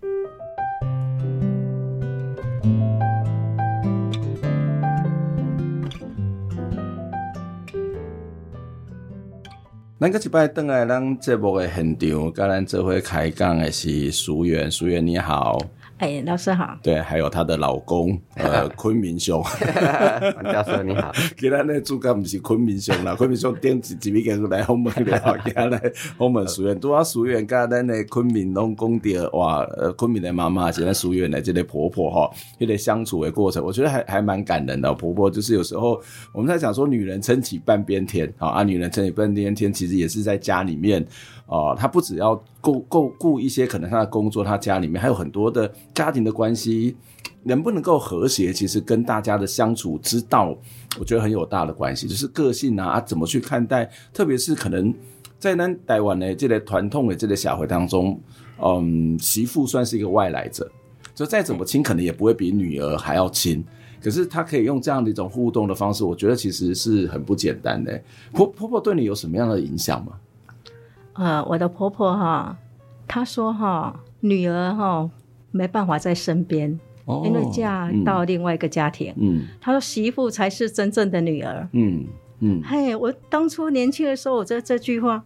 [9.99, 15.59] 咱个礼拜登来咱节目的现场，跟咱这回开讲的是淑媛，淑媛你好。
[15.99, 16.77] 哎、欸，老师好。
[16.83, 19.41] 对，还有她的老公，呃， 昆明兄。
[19.41, 21.13] 王教授你好。
[21.39, 25.81] 今天呢，主角不是昆明兄啦， 昆明兄点几几米个来访问了，今天来
[26.19, 34.93] 访问淑媛，都啊淑媛，跟咱的昆明拢讲到哇，呃，昆明的妈妈，现在书院的这个婆婆哈，有点相处的过程，我觉得还还蛮感人的。
[34.95, 36.03] 婆婆就是有时候
[36.33, 41.07] 我们在讲说，女人撑起半边天啊，女人撑起半边天，其实也是在家里面。
[41.47, 46.97] 啊、他不只要顾顾顾一些可能他的工作，他家里面还有很多的家庭的关系，
[47.43, 50.57] 能不能够和谐，其实跟大家的相处之道，
[50.99, 52.09] 我觉得很有大的关系。
[52.09, 54.93] 就是个性啊，怎么去看待，特别是可能
[55.39, 58.19] 在咱台湾的这类传统的这类社会当中，
[58.63, 60.69] 嗯，媳妇算是一个外来者，
[61.15, 63.63] 就再怎么亲，可能也不会比女儿还要亲。
[64.03, 68.03] 可是他可以用这样的一种互动的方式，我觉得其实是很不简单的。
[68.33, 70.13] 婆婆婆对你有什么样的影响吗？
[71.15, 72.57] 呃，我的婆婆哈，
[73.07, 75.09] 她说哈，女儿哈
[75.51, 79.15] 没办法在身边，哦，因为嫁到另外一个家庭。
[79.17, 81.69] 嗯，她说媳妇才是真正的女儿。
[81.73, 82.05] 嗯
[82.41, 85.23] 嗯，嘿，我当初年轻的时候，我这这句话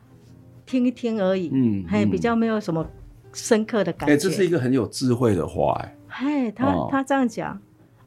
[0.67, 1.51] 听一听而已。
[1.53, 2.87] 嗯，嘿，比较没有什么
[3.33, 4.15] 深刻的感觉。
[4.15, 5.97] 哎，这是一个很有智慧的话，哎。
[6.09, 7.59] 嘿，她她这样讲，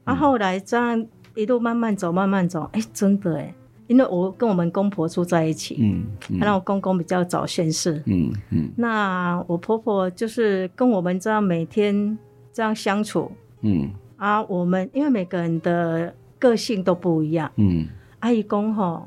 [0.04, 3.54] 啊，后来这样一路慢慢走，慢慢走，哎，真的哎。
[3.92, 12.18] 因为我跟我们公婆住在一起，嗯，嗯，然后我公公比较早先逝，嗯嗯，那我婆婆就是跟我们这样每天
[12.54, 13.30] 这样相处，
[13.64, 17.86] 嗯，啊，我们因为每个人的个性都不一样，嗯，
[18.20, 19.06] 阿姨公哈，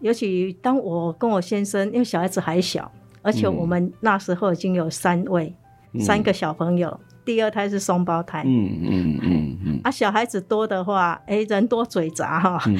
[0.00, 2.90] 尤其当我跟我先生，因为小孩子还小，
[3.22, 5.54] 而且我们那时候已经有三位，
[5.92, 12.62] 嗯、三个小朋友，第二胎是双胞胎，嗯嗯嗯嗯，啊，小孩子多的话，哎，人多嘴杂哈。
[12.66, 12.76] 嗯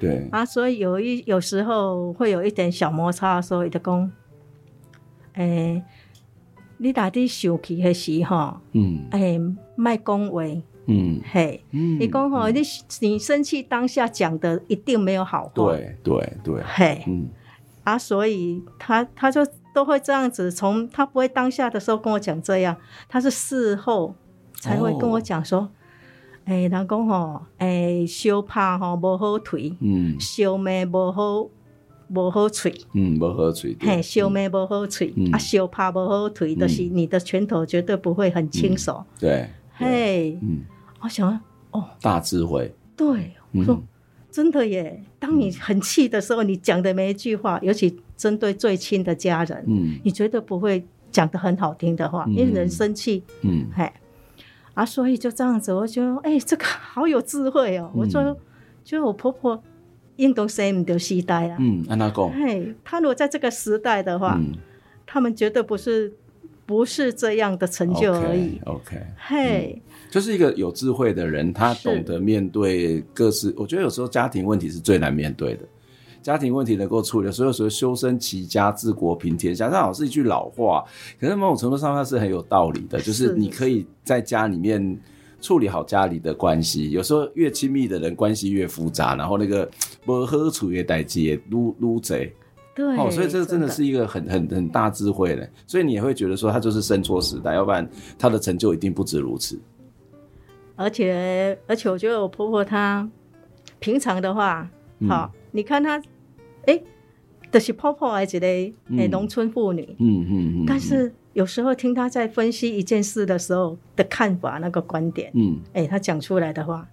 [0.00, 0.28] 对。
[0.32, 4.10] 啊，所以有一有时候会有一点小摩擦的时候，伊就讲，
[5.34, 5.82] 诶、欸，
[6.78, 9.40] 你到底生气的时候，嗯，诶、欸，
[9.74, 12.60] 卖恭维，嗯，嘿，嗯，你讲吼，你
[13.00, 17.28] 你生气当下讲的一定没有好话，对对对，嘿，嗯，
[17.84, 19.44] 啊，所以他他就
[19.76, 22.74] 都会这样子，从他不会当下的时候跟我讲这样，
[23.10, 24.14] 他是事后
[24.54, 25.58] 才会跟我讲说。
[25.58, 25.68] 哦。
[26.46, 31.46] 诶、欸，人讲吼，诶，相拍吼无好腿，嗯，小妹无好
[32.08, 40.60] 无好喙，嗯，无好喙，嘿，小妹无好喙，嗯、啊，小拍无好腿，就、嗯、是你的拳头绝对不会很轻手，嗯、对，嘿，嗯，
[41.00, 41.38] 我想，
[41.72, 43.82] 哦，大智慧，对，我说、嗯、
[44.30, 53.90] 真的耶，当你很气的时候，你讲的每一句话，尤其针对最亲的家人，嗯，你绝对不会讲的很好听的话，嗯、因为人生气，嗯，嘿。
[54.74, 57.90] 啊，所以就这样子，我觉得，哎，这个好有智慧哦。
[57.94, 58.36] 嗯、我说，
[58.84, 59.62] 就我婆婆
[60.16, 61.56] 印度谁唔到时代啊。
[61.58, 64.52] 嗯，安娜讲，嘿，他如果在这个时代的话，嗯、
[65.06, 66.12] 他们绝对不是
[66.66, 68.60] 不是这样的成就而已。
[68.66, 73.54] OK，, 嘿、嗯，就是一个有智慧的人，他懂得面对各式。
[73.56, 75.62] 我觉得有时候家庭问题是最难面对的。
[76.26, 80.84] 家庭问题能够处理，所以说修身齐家治国平天下，这好像是一句老话，
[81.20, 83.00] 可是某种程度上它是很有道理的。
[83.00, 85.00] 就是你可以在家里面
[85.40, 86.90] 处理好家里的关系。
[86.90, 89.70] 有时候越亲密的人关系越复杂，然后那个
[90.04, 92.34] 不喝处越带接撸撸贼。
[92.74, 99.56] 对，哦，所以这个真的是一个很很很大智慧的，所以你也会觉得说他就是生错时代，要不然他的成就一定不止如此。
[100.74, 103.08] 而且而且，我觉得我婆婆她
[103.78, 104.68] 平常的话，
[104.98, 106.02] 嗯、好，你看她，
[106.66, 106.84] 哎、欸，
[107.50, 116.86] 就是婆婆还是嘞，哎，农村妇女，嗯嗯嗯，但是有时候听她在分析一件事的时候的看法，那个观点，嗯，哎、欸，她讲出来的话，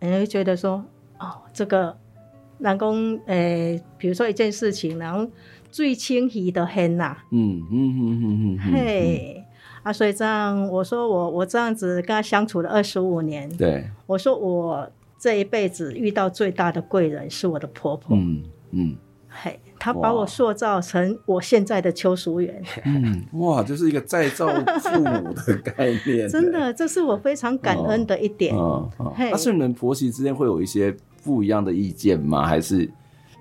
[0.00, 0.84] 你会觉得说，
[1.18, 1.96] 哦，这个。
[2.58, 2.90] 人讲，
[3.26, 5.30] 诶、欸，比如说一件事情，然后
[5.70, 9.44] 最清晰的很呐，嗯嗯嗯嗯嗯，嘿，
[9.82, 18.96] 啊，所以这样，我说我我这样子跟他相处了二十五年，对，我说我这一辈子遇到最大的贵人是我的婆婆，嗯嗯，
[19.28, 24.46] 嘿，他把我塑造成我现在的邱淑媛， 嗯，哇，这是一个再造
[24.80, 30.96] 父母的概念， 真的，这是我非常感恩的一点，哦，哦，嘿，那是你们婆媳之间会有一些。
[31.26, 32.46] 不一样的意见吗？
[32.46, 32.88] 还是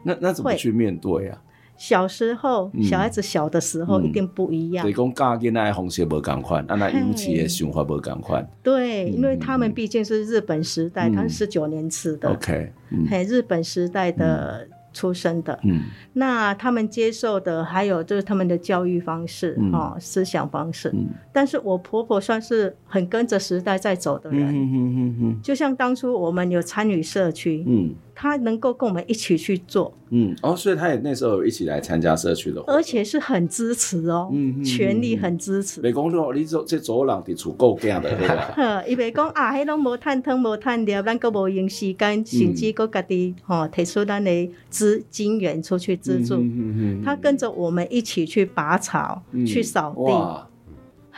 [0.01, 1.39] 那那怎么去面对啊？
[1.77, 4.81] 小时候，嗯、小孩子小的时候一定不一样。
[4.81, 8.43] 所以讲家境那红鞋不赶快，那那引起的想法不赶快。
[8.63, 12.27] 对，因为他们毕竟是日本时代，嗯、他是十九年次的。
[12.27, 12.73] OK，
[13.07, 14.67] 嘿，日本时代的。
[14.95, 15.81] 出生的，嗯，
[16.13, 27.93] 那他们接受的还有就是他们的教育方式，嗯、哦，思想方式，嗯，但是我婆婆算是很跟着时代在走的人，嗯嗯嗯嗯，就像当初我们有参与社区，嗯。
[28.15, 35.81] 他能够跟我们一起去做，嗯，哦，所以他也那时候有一起来参加社区的活动，而且是很支持哦，嗯，全力很支持。
[35.81, 38.53] 别讲说你做这走廊的厝够干的，对吧？
[38.55, 50.54] 呵，伊别讲啊，迄拢无探汤无探料，咱搁无用时间，甚至搁家己吼提出咱的资金源出去资助，嗯嗯，他跟着我们一起去拔草，去扫地。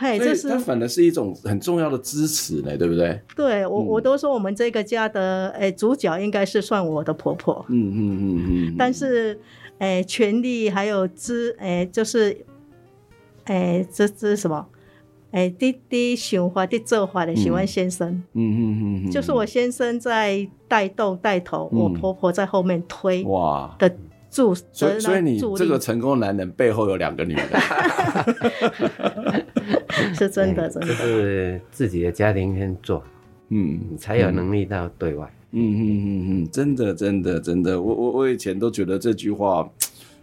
[0.00, 3.20] 嘿，这是它反而是一种很重要的支持呢，对不对？
[3.34, 7.66] 对我，我都说我们这个家的诶主角应该是算我的婆婆。
[7.68, 8.74] 嗯嗯嗯嗯。
[8.78, 9.36] 但是，
[9.78, 12.44] 诶，权力还有资，诶，就是，
[13.46, 14.64] 诶，这这是什么？
[15.32, 18.08] 诶，滴滴想法的做法的喜欢先生。
[18.34, 19.10] 嗯嗯嗯。
[19.10, 23.24] 就是我先生在带动带头，我婆婆在后面推。
[23.24, 23.74] 哇。
[23.80, 23.92] 的。
[24.30, 27.48] 助，所以所以你这个成功男人背后有两个女人，
[30.14, 33.02] 是真的，真的是自己的家庭先做，
[33.48, 39.68] 嗯，你才有能力到对外，嗯嗯嗯嗯，真的真的真的，我我我以前都觉得这句话。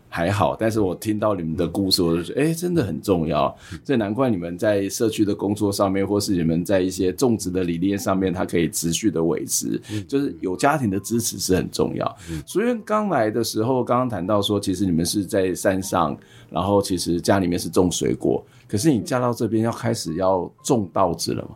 [0.08, 3.54] 还好，但是我听到你们的故事，我就觉得，哎、欸，真的很重要。
[3.84, 9.78] 这难怪你们在社区的工作上面，或是你们在一些种植的理念上面，它可以持续的维持。
[10.08, 12.18] 就是有家庭的支持是很重要。
[12.46, 16.18] 所以刚来的时候，刚刚谈到说，其实你们是在山上，
[16.50, 18.42] 然后其实家里面是种水果。
[18.76, 21.52] 可是你嫁到这边要开始要种稻子了吗？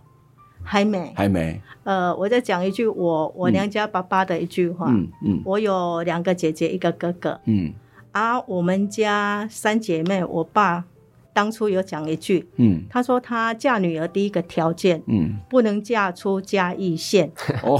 [0.64, 1.62] 还没，还没。
[1.84, 4.86] 呃，我再讲一句我我娘家爸爸的一句话。
[4.90, 7.38] 嗯嗯，我有两个姐姐，一个哥哥。
[7.44, 7.74] 嗯。
[8.14, 10.86] 啊，我们家三姐妹，我爸
[11.40, 17.32] 当初有讲一句，嗯，他说他嫁女儿第一个条件，嗯，不能嫁出嘉义县。
[17.64, 17.80] 哦，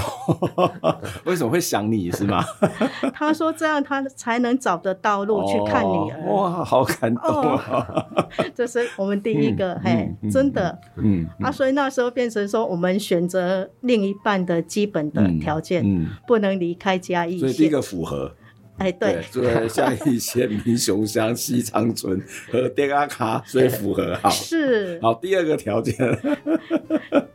[1.28, 2.42] 为什么会想你是吗？
[3.14, 6.24] 他说这样他才能找得到路去看女儿。
[6.26, 8.06] 哦、哇，好感动啊！
[8.56, 17.40] 这是我们第一个，嗯、嘿，嗯、真的，嗯，嗯啊，所以那时候变成说，我们选择另一半的基本的条件，嗯，嗯不能离开嘉义县。
[17.40, 18.34] 所以第一个符合。
[18.80, 22.22] 哎，对，住在嘉义县民雄乡西昌村
[22.52, 24.30] 和电阿卡，所以符合好。
[24.30, 25.00] 是。
[25.02, 25.96] 好，第二个条件。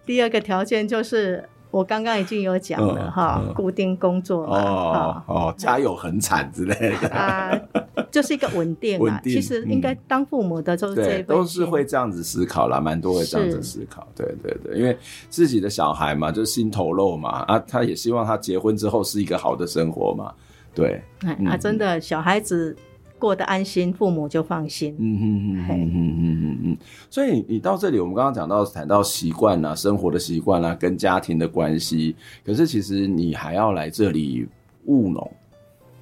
[0.06, 7.50] 第二个条件就是我刚刚已经有讲了哈，固定工作哦哦，家有恒产之类的啊，
[8.10, 9.20] 就是一个稳定嘛。
[9.22, 14.06] 其实应该当父母的都是这都是会这样子思考啦，蛮多会这样子思考。
[14.14, 14.96] 对对对，因为
[15.28, 20.32] 自己的小孩嘛，就心头肉嘛啊，他也希望他结婚之后是一个好的生活嘛。
[20.74, 21.02] 对，
[21.46, 22.76] 啊，真的小孩子
[23.18, 24.94] 过得安心，父母就放心。
[24.98, 26.78] 嗯哼哼，嗯嗯嗯嗯嗯。
[27.08, 32.16] 所以你到这里，我们刚刚讲到谈到习惯啊，生活的习惯啊，跟家庭的关系。
[32.44, 34.46] 可是其实你还要来这里
[34.86, 35.30] 务农，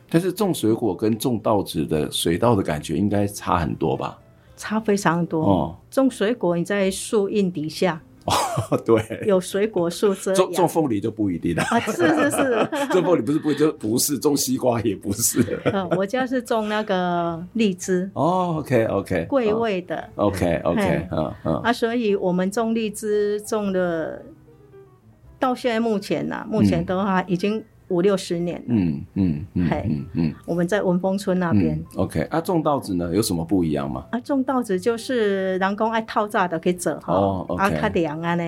[0.08, 4.18] 但是种水果跟种稻子的水稻的感觉应该差很多吧？
[4.56, 5.76] 差非常多哦。
[5.90, 11.62] 种水果你在树荫底下，哦， 对，有水果树遮，种种凤梨就不一定了。
[11.64, 15.60] 啊，是是是， 种凤梨不是不就不是种西瓜也不是。
[15.72, 18.10] 嗯，我家是种那个荔枝。
[18.14, 20.08] 哦，OK OK，桂味的。
[20.16, 21.56] OK OK，嗯嗯。
[21.62, 24.22] 啊，所以我们种荔枝种的，
[25.38, 27.64] 到现在目前呢，目前的话已经。
[27.92, 31.78] 五六十年，嗯嗯嗯，嗯嗯，我们在文峰村那边。
[31.96, 34.06] OK，啊，种稻子呢有什么不一样吗？
[34.10, 38.44] 啊，种稻子就是人工爱套炸的可以走哈，啊，较凉啊呢。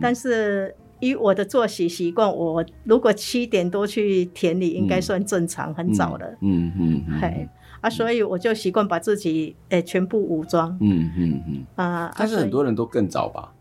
[0.00, 6.26] 但是以我的作息习惯，我如果七点多去田里，应该算正常，嗯、很早了。
[6.40, 7.20] 嗯嗯嗯。
[7.20, 7.48] 嘿，
[7.80, 10.76] 啊，所以我就习惯把自己诶全部武装。
[10.80, 11.66] 嗯嗯嗯。
[11.74, 13.52] 啊，但是很多人都更早吧？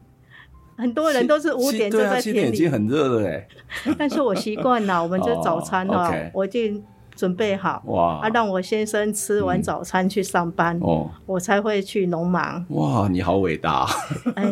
[0.78, 2.22] 很多人都是五点就在田里。
[2.22, 3.48] 七点已经很热了哎。
[3.98, 6.84] 但是我习惯了， 我们这早餐哈，我已经。
[7.16, 8.22] 准备好哇！
[8.24, 12.66] 啊，让我先生吃完早餐去上班，哦，我才会去农忙。
[12.70, 13.86] 哇，你好伟大！
[14.34, 14.46] 哎，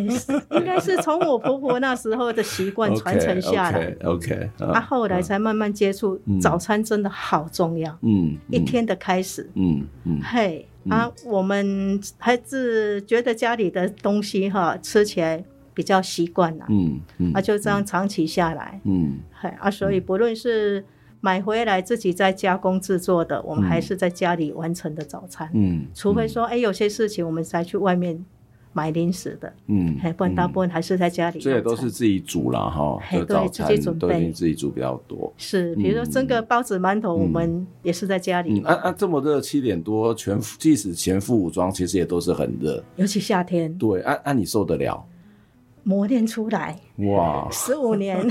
[0.52, 3.92] 应该是从我婆婆那时候的习惯传承下来。
[4.04, 7.98] OK，啊，后来才慢慢接触早餐，真的好重要。
[8.04, 9.50] 嗯，一天的开始。
[9.56, 10.20] 嗯嗯。
[10.22, 15.44] 嘿，啊，我们还是觉得家里的东西哈吃起来
[15.74, 16.66] 比较习惯了。
[16.70, 17.32] 嗯嗯。
[17.34, 18.80] 啊，就这样长期下来。
[18.84, 19.20] 嗯。
[19.32, 20.84] 嘿，啊，所以不论是。
[21.24, 25.48] 买回来自己在加工制作的，我们还是在家里完成的早餐。
[25.54, 28.26] 嗯，除非说，哎、欸，有些事情我们才去外面
[28.74, 29.54] 买零食的。
[29.68, 31.40] 嗯，不然大部分还是在家里。
[31.40, 35.32] 这也都是自己煮了哈，对，自己准备，自己煮比较多。
[35.38, 38.60] 是，比如说蒸个包子、馒头，我们也是在家里。
[38.64, 43.72] 啊啊，这么热，七点多全即使全副武装，其实也都是很热，尤其夏天。
[43.78, 45.06] 对，啊啊，你受得了？
[45.84, 46.78] 磨练出来。
[46.98, 48.28] 哇，十五年，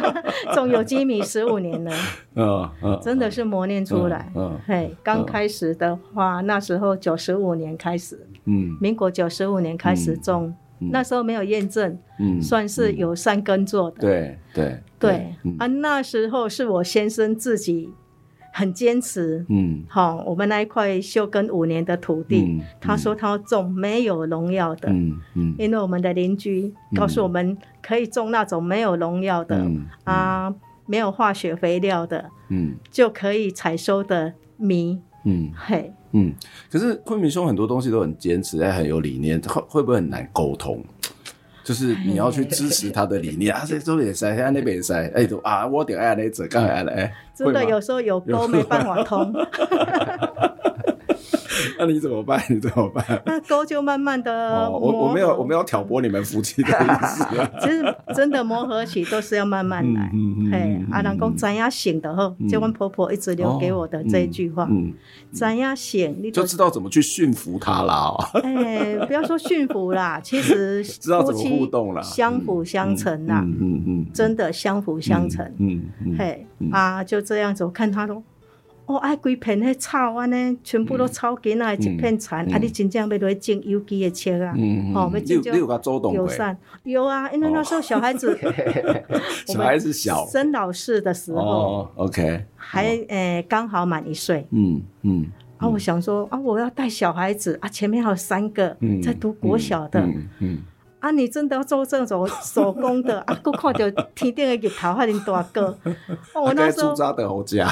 [0.54, 1.92] 种有机米十五年了，
[2.34, 14.80] 嗯嗯，真的是磨练出来，嗯嘿，刚开始的话，那时候九十五年开始，嗯，民国九十五年开始种，那时候没有验证，嗯，算是有三根做的，对对。
[14.96, 17.90] 对，啊，那时候是我先生自己。
[18.56, 29.68] 很坚持，嗯，好，我们那一块休耕五年的土地，他说他要种没有农药的，嗯嗯，因为我们的邻居告诉我们可以种那种没有农药的，
[30.04, 30.54] 啊，
[30.86, 36.32] 没有化学肥料的，嗯，就可以采收的米，嗯，嘿，嗯，
[36.70, 40.80] 可是昆明兄很多东西都很坚持，也很有理念，会会不会很难沟通？
[41.64, 49.32] 就是你要去支持他的理念， 啊，这这边塞，那边也塞，哎，都啊，我得爱来者，干爱来，真的有时候有 沟没办法通。
[51.86, 52.42] 那你怎么办？
[52.48, 53.04] 你怎么办？
[53.26, 54.70] 那沟就慢慢的。
[54.70, 57.24] 我我没有我没有挑拨你们夫妻的意思。
[57.60, 60.10] 其实真的磨合期都是要慢慢来。
[60.50, 64.68] 嘿，阿郎公知影醒的后，就我婆婆一直留给我的这一句话。
[65.32, 68.14] 知影醒，你就知道怎么去驯服他啦。
[68.42, 73.40] 哎，不要说驯服啦，其实知道怎么互动啦，相辅相成啦。
[73.42, 75.44] 嗯嗯，真的相辅相成。
[75.58, 78.22] 嗯嗯，嘿啊，就这样子，我看他都。
[78.86, 82.44] 哦，爱规片迄草安尼，全部都草根啊，一片残。
[82.52, 84.54] 啊，你真正要落去种有机的车啊？
[84.94, 86.56] 哦，要种种友善。
[86.82, 88.38] 有啊，因为那时候小孩子，
[89.46, 94.46] 小孩子小，生老四的时候，OK，还诶刚好满一岁。
[94.50, 95.26] 嗯嗯。
[95.56, 100.00] 啊，我想说啊，我要带小孩子啊，前面还有三个在读国小的。
[100.40, 100.60] 嗯。
[101.04, 101.10] 啊！
[101.10, 103.38] 你真的要做这种手工的 啊？
[103.44, 105.76] 我看到天顶的日头还恁大个，
[106.34, 107.70] 我那时候扎等好加，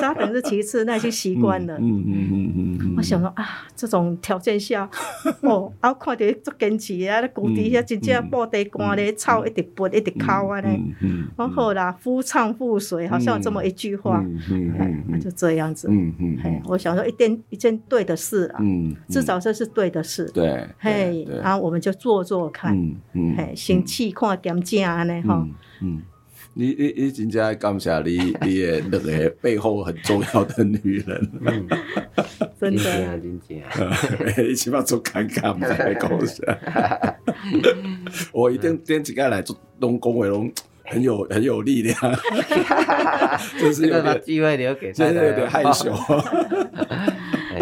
[0.00, 1.76] 扎等是其次，那已经习惯了。
[1.78, 4.88] 嗯嗯嗯嗯我想说啊，这种条件下，
[5.42, 10.70] 哦，啊，看到足坚持啊，那谷底下真正布地干咧，草一直拔一直抠啊咧。
[11.02, 11.50] 嗯嗯。
[11.50, 14.24] 好啦，夫唱妇随，好像有这么一句话。
[14.24, 15.86] 嗯嗯那就这样子。
[15.90, 16.62] 嗯嗯。
[16.64, 18.60] 我想说一件一件对的事啊。
[18.62, 18.96] 嗯。
[19.10, 20.24] 至少这是对的事。
[20.32, 20.66] 对。
[20.78, 22.37] 嘿，然后我们就做做。
[22.38, 22.74] 我看，
[23.12, 25.46] 嗯嘿，先试看点正安尼哈。
[25.82, 26.02] 嗯，
[26.54, 28.60] 你你你真正感谢你 你
[28.90, 31.30] 的那个背后很重要的女人。
[31.40, 31.68] 嗯，
[32.60, 32.82] 真的，
[33.18, 34.42] 真的。
[34.42, 37.16] 你起码做看看，唔在讲啥。
[38.32, 40.50] 我一定点几个来做东宫为龙，
[40.84, 41.96] 很有 很有力量。
[43.60, 45.94] 就是有点机会留给，真的有点害羞。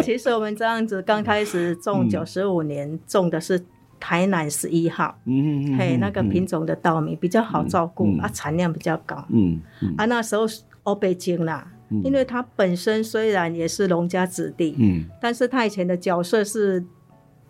[0.01, 3.63] 其实我们这样子刚开始种九十五年种的是。
[3.99, 9.59] 台南十一号，嗯嗯嘿，那个品种的稻米比较好照顾，啊，产量比较高，嗯
[9.97, 11.67] 啊，那时候是欧北京啦，
[12.03, 16.85] 因为他本身虽然也是农家子弟，嗯，但是他以前的角色是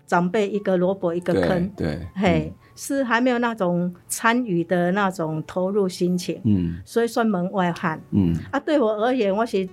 [0.06, 9.68] 长辈一个萝卜一个坑，对，嘿，是还没有那种参与的那种投入心情，嗯，所以算门外汉，嗯，啊，对我而言，我是。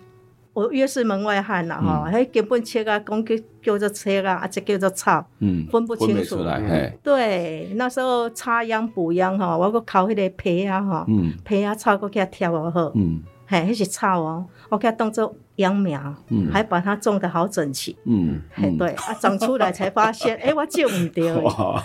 [0.54, 6.38] 我越是门外汉啦，哈，还根本切啊，讲叫叫做切啊，啊，这叫做草，嗯，分不清楚。
[7.02, 11.06] 对，那时候插秧补秧哈，我搁靠迄个皮啊哈，
[11.44, 21.32] 皮啊草搁给它挑好，嗯，嘿，迄是草哦，我给它当做秧苗，嗯，还把它种得好整齐，嗯，嘿，对，啊，长出来才发现， 哎，我种唔对。
[21.32, 21.82] 哇，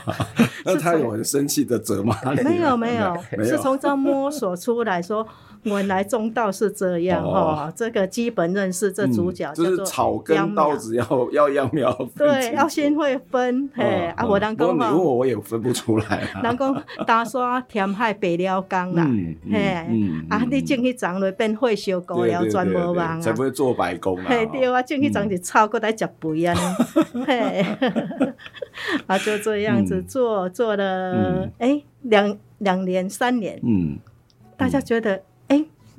[0.63, 2.15] 那他有很生气的责骂？
[2.43, 5.27] 没有没有，是从这摸索出来说。
[5.63, 13.69] 原来中道是这样哦，这个基本认识这主角就是草跟稻子要 要秧苗，对，要先会分。
[13.73, 16.27] 嘿，啊，我人讲，你问我我也分不出来。
[16.41, 19.05] 人讲打沙填海白了工啦，
[19.51, 19.85] 嘿，
[20.29, 24.25] 啊，你种去长了变会烧高了，全无望啊，才不会做白工啊。
[24.27, 26.55] 嘿，对啊，种去长就草过来吃肥啊，
[27.27, 27.65] 嘿，
[29.07, 33.99] 啊，就这样子做做了，哎，两两年三年，嗯，
[34.55, 35.21] 大家觉得。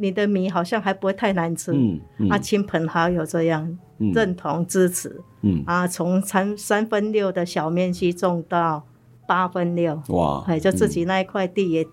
[0.01, 8.87] 你的米好像还不会太难吃，嗯嗯、啊，亲朋好友这样认同支持，嗯、啊，从三三分六的小面积种到
[9.27, 11.87] 八分六，哇，哎，就自己那一块地也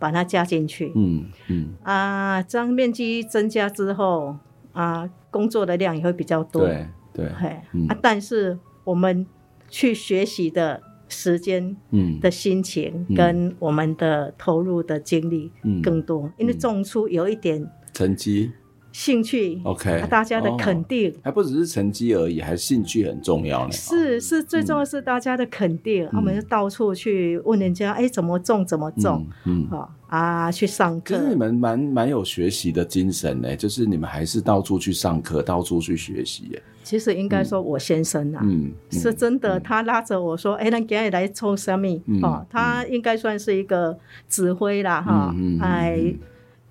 [0.00, 4.36] 把它加进去，嗯嗯，嗯啊，这样面积增加之后，
[4.72, 9.24] 啊，工作的量也会比较多，对对，嘿嗯、啊，但是我们
[9.68, 10.82] 去学习的。
[11.12, 11.76] 时间
[12.20, 15.52] 的心情跟我们的投入的精力
[15.82, 18.50] 更多，因为种出有一点成绩、
[18.90, 23.72] 兴趣，OK，大家的肯定，还不只是成绩而已，还是兴趣很重要呢。
[23.72, 31.16] 是是，最重要是大家的肯定，我们就到处去问人家，哎，怎么种怎么种，嗯，好啊，去上课。
[31.16, 36.62] 可是你们蛮蛮有学习的精神呢，就是你们还是到处去上课，到处去学习耶。
[36.82, 41.86] 其实应该说，我先生啊，嗯，是真的，他拉着我说：“哎，那给你来抽什么？”
[42.22, 46.14] 哦，他应该算是一个指挥啦，哈，哎，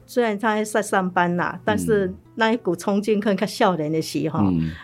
[0.06, 2.14] 虽然他在上班啦，但是。
[2.42, 4.40] 那一股冲劲，看看少年的时候，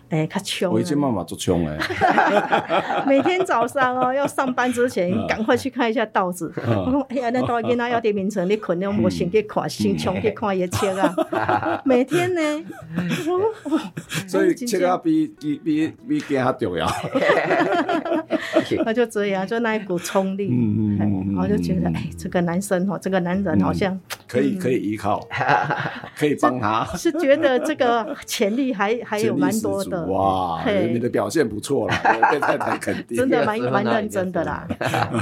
[0.09, 0.71] 哎，较冲。
[0.71, 1.75] 我已经妈妈做冲了。
[3.07, 6.53] 每天早上哦，要上班之前，赶快去看一下稻子。
[6.55, 11.81] 我说：“哎呀，那稻子那要点名称，你可能我先去看，先冲去看一切啊。
[11.83, 12.41] ”每天呢，
[14.29, 16.85] 所以切啊比比比比更加重要。
[18.85, 20.53] 他就这样，就那一股冲力，
[20.99, 25.27] 然后就觉得，哎，这个男生哦，这个男人好像可以可以依靠，
[26.15, 26.85] 可以帮他。
[26.95, 27.46] 是觉得。
[27.47, 30.61] 的这个潜力还还有蛮多的哇！
[30.91, 31.95] 你的表现不错了，
[32.31, 34.67] 被太太肯定，真的蛮蛮认真的啦。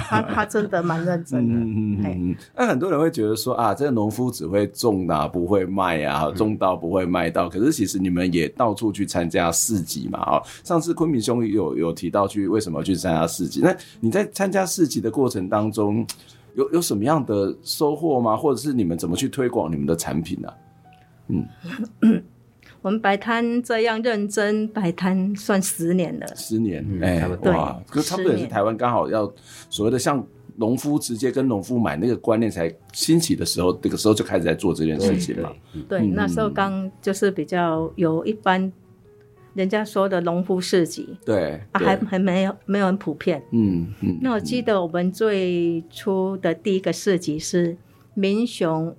[0.09, 1.53] 他他真的蛮认真的。
[1.53, 7.47] 嗯嗯，那很多人会觉得说啊，这个农夫只会种啊，不会卖啊，种到不会卖到。
[7.47, 10.41] 可是其实你们也到处去参加市集嘛啊。
[10.63, 13.61] 上次昆明兄有有提到去为什么去参加市集？
[13.63, 16.05] 那你在参加市集的过程当中，
[16.55, 18.35] 有有什么样的收获吗？
[18.35, 20.49] 或者是你们怎么去推广你们的产品呢？
[21.27, 22.23] 嗯，
[22.81, 29.33] 我们摆摊这样认真摆摊算十年了，十年，哎、欸，对哇，可是差不多也是台湾刚好要
[29.71, 30.23] 所谓的像
[30.57, 35.51] 农夫直接跟农夫买那个观念才兴起的时候，那个时候就开始在做这件事情嘛。
[35.89, 38.71] 对，嗯、那时候刚就是比较有一般
[39.55, 43.41] 人家说的农夫市集，对，啊、还还没有没有很普遍。
[43.51, 44.19] 嗯嗯，嗯。
[44.21, 47.75] 那我记得我们最初的第一个市集是
[48.13, 48.95] 民雄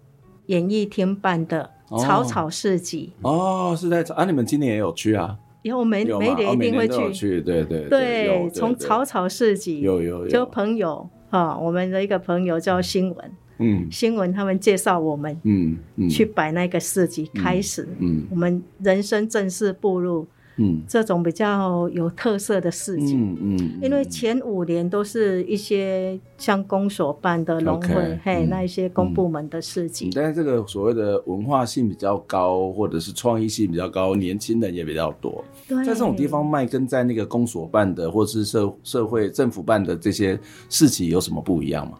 [0.47, 1.71] 演艺厅办的。
[1.91, 3.13] 草草市集。
[3.23, 5.37] 哦，是在啊，你们今年也有去啊？
[5.63, 20.27] 以后每每年一定会去，去对对对，从草草市集有有就朋友啊，我们的一个朋友叫新闻，嗯，新闻他们介绍我们，嗯嗯，去摆那个市集开始，嗯，我们人生正式步入。
[20.59, 30.11] 嗯，这种比较有特色的事情，嗯嗯，因为前五年都是一些像公所办的农会，嘿，那一些公部门的事情。
[30.15, 35.45] 但是这个所谓的文化性比较高，或者是创意性比较高，年轻人也比较多。
[35.69, 40.39] 对，在这种地方卖，跟在那个公所办的，或者是社社会政府办的这些
[40.71, 41.99] 事情有什么不一样吗？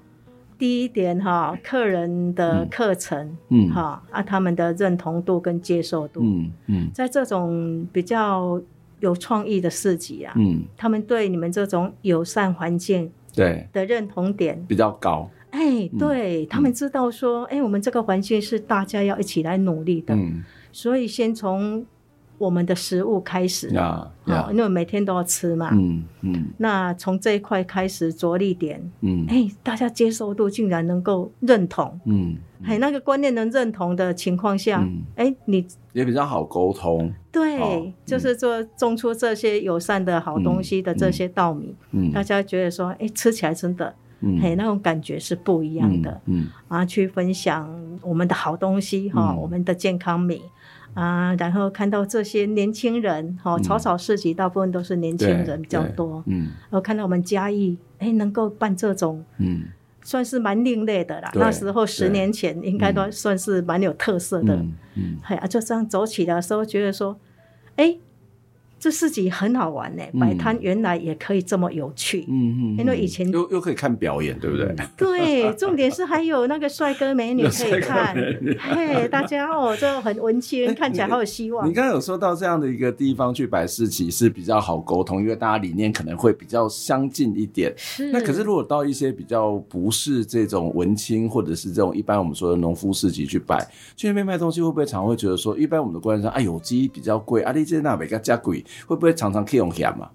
[0.59, 8.61] 第一点哈，客人的课程，嗯，哈啊，他们的认同度跟接受度，嗯嗯，在这种比较
[9.01, 13.69] 有创意的市集啊，嗯，他们对你们这种友善环境对。
[13.73, 20.43] 的认同点比较高，哎，对他们知道说，哎，我们这个环境是大家要一起来努力的，嗯，
[20.73, 21.87] 所以先从。
[22.39, 23.75] 我们的食物开始。
[23.77, 24.11] 啊，
[24.51, 34.85] 因为每天都要吃嘛，嗯嗯，那从这一块开始着力点，嗯，哎，大家接受度竟然能够认同，嗯，哎，那个观念能认同的情况下，
[35.15, 43.95] 哎，你也比较好沟通，对，就是说种出这些友善的好东西的这些稻米，嗯，大家觉得说，哎，吃起来真的，
[44.43, 47.73] 嘿，那种感觉是不一样的，嗯，然后去分享
[48.03, 50.43] 我们的好东西哈，我们的健康米。
[50.97, 59.65] 啊，然后看到这些年轻人，哈，草草市集大部分都是年轻人比较多，嗯，然后看到我们嘉义，哎，能够办这种，嗯，
[60.03, 61.31] 算是蛮另类的啦。
[61.35, 64.57] 那时候十年前应该都算是蛮有特色的，
[64.95, 67.15] 嗯，哎啊，就这样走起来的时候，觉得说，
[67.77, 67.99] 哎，
[68.87, 72.25] 这市集很好玩呢，摆摊原来也可以这么有趣。
[72.29, 74.73] 嗯嗯，因为以前又又可以看表演，对不对？
[74.97, 78.15] 对， 重点是还有那个帅哥美女可以看，
[78.61, 81.69] 嘿，大家哦，就很文青， 看起来好有希望。
[81.69, 87.75] 你刚刚有说到这样的一个地方去摆市集是比较好沟通，因为大家理念可能会比较相近一点。
[87.77, 88.13] 是。
[88.13, 93.59] 那可是如果到一些比较不是这种文青，或者是这种一般我们说的农夫市集去摆，
[93.97, 98.65] 去那边卖东西，会不会常会觉得说，一般我们的观众说，哎，有机比较贵，啊，你这那边个价贵？
[98.87, 100.09] 会不会常常去用咸嘛？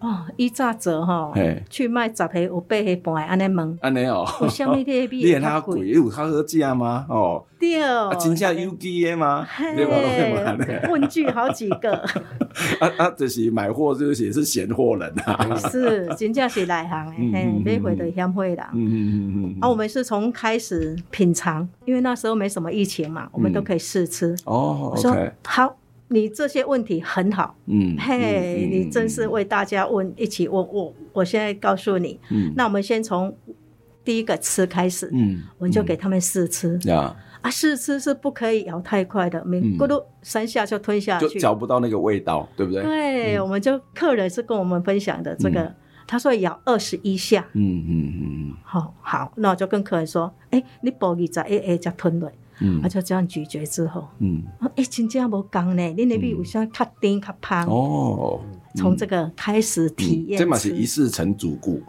[0.00, 1.34] 哦，伊早做吼，
[1.68, 5.88] 去卖十个有八个半的安尼问，安尼哦，有虾米的比 较贵？
[5.88, 7.04] 有较好价吗？
[7.08, 9.44] 哦，对，啊，真正有机的吗？
[9.74, 10.88] 对吧？
[10.88, 11.96] 问句好几个，
[12.78, 24.36] 啊啊，就是买货就是也是闲货人啊， 是真正是内行诶，嘿，买回的嫌货啦，嗯嗯嗯啊，我们是从开始品尝，因为那时候没什么疫情嘛，我们都可以试吃。
[24.44, 25.76] 哦，OK，好。
[26.10, 30.94] 你这些问题很好，嗯，嘿，嗯、你真是为大家问，嗯、一起问我。
[31.12, 33.36] 我现在告诉你，嗯，那我们先从
[34.04, 42.82] 第一个吃开始，嗯，我们就给他们试吃，呀、嗯，啊，试吃是不可以咬太快的，每咕噜三下就吞下去，就嚼不到那个味道，对不对？
[42.82, 45.74] 对，嗯、我们就客人是跟我们分享的这个，嗯、
[46.06, 52.32] 他说咬二十一下，嗯嗯嗯，好好，那我就跟客人说，哎、欸，你保你在 A A 再吞了。
[52.60, 54.42] 嗯，啊，就这样咀嚼之后，嗯，
[54.76, 58.40] 哎，真正无讲呢，你那边有啥较甜较胖哦。
[58.74, 61.82] 从这个开始体验，这嘛是一世成主顾。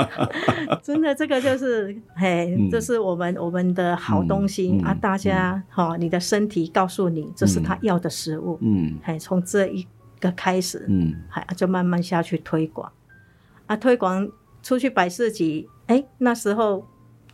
[0.82, 4.94] 真的，这个就是， 嘿，这是我们我们的好东西啊！
[4.94, 8.58] 大家，哈，你的身体告诉你，这是他要的食物。
[8.60, 9.84] 嗯，嘿，从这一
[10.20, 12.92] 个开始，嗯，还就慢慢下去推广。
[13.66, 14.28] 啊，推广
[14.62, 16.86] 出去摆市集，哎，那时候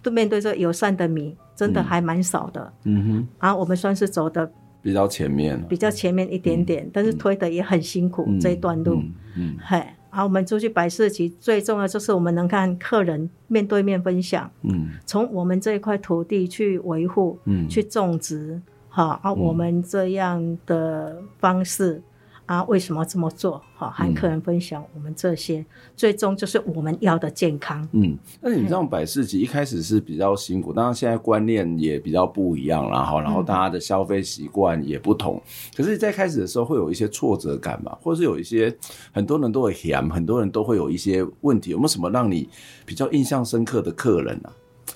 [0.02, 1.36] 都面对着友善的米。
[1.59, 4.48] 真的还蛮少的，嗯哼，啊，我们算是走的
[4.80, 9.56] 比较前面，比较前面一点点，嗯、但是推的也很辛苦、嗯、这一段路，嗯，嗯。
[9.61, 22.00] 嘿，啊，我们出去摆市集，最重要就是我们能看客人面对面分享，嗯，从我们这一块土地去维护，嗯，去种植，好，啊，我们这样的方式。
[22.49, 23.62] 啊，为什么这么做？
[23.76, 27.86] 哈，和客人分享我们这些，嗯、最终就是我们要的健康。
[27.92, 35.36] 嗯，那你这样摆市集一开始是比较辛苦，当然现在观念也比较不一样，然后然后大家的消费习惯也不同。
[35.36, 35.42] 嗯、
[35.76, 38.74] 可是，在开始的时候会有一些挫折感嘛，或者是有一些
[39.12, 41.72] 很多人都会嫌，很多人都会有一些问题。
[41.72, 42.49] 有没有什么让你
[42.86, 44.49] 比较印象深刻的客人啊？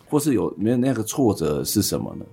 [0.09, 2.25] 或是有没有那个挫折是什么呢？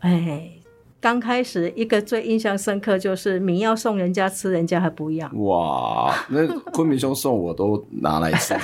[0.00, 0.59] 哎。
[1.00, 5.26] 刚开始一个最印象深刻就是米要送人家吃，人家还不要。
[5.34, 8.54] 哇，那昆明兄送我都拿来吃，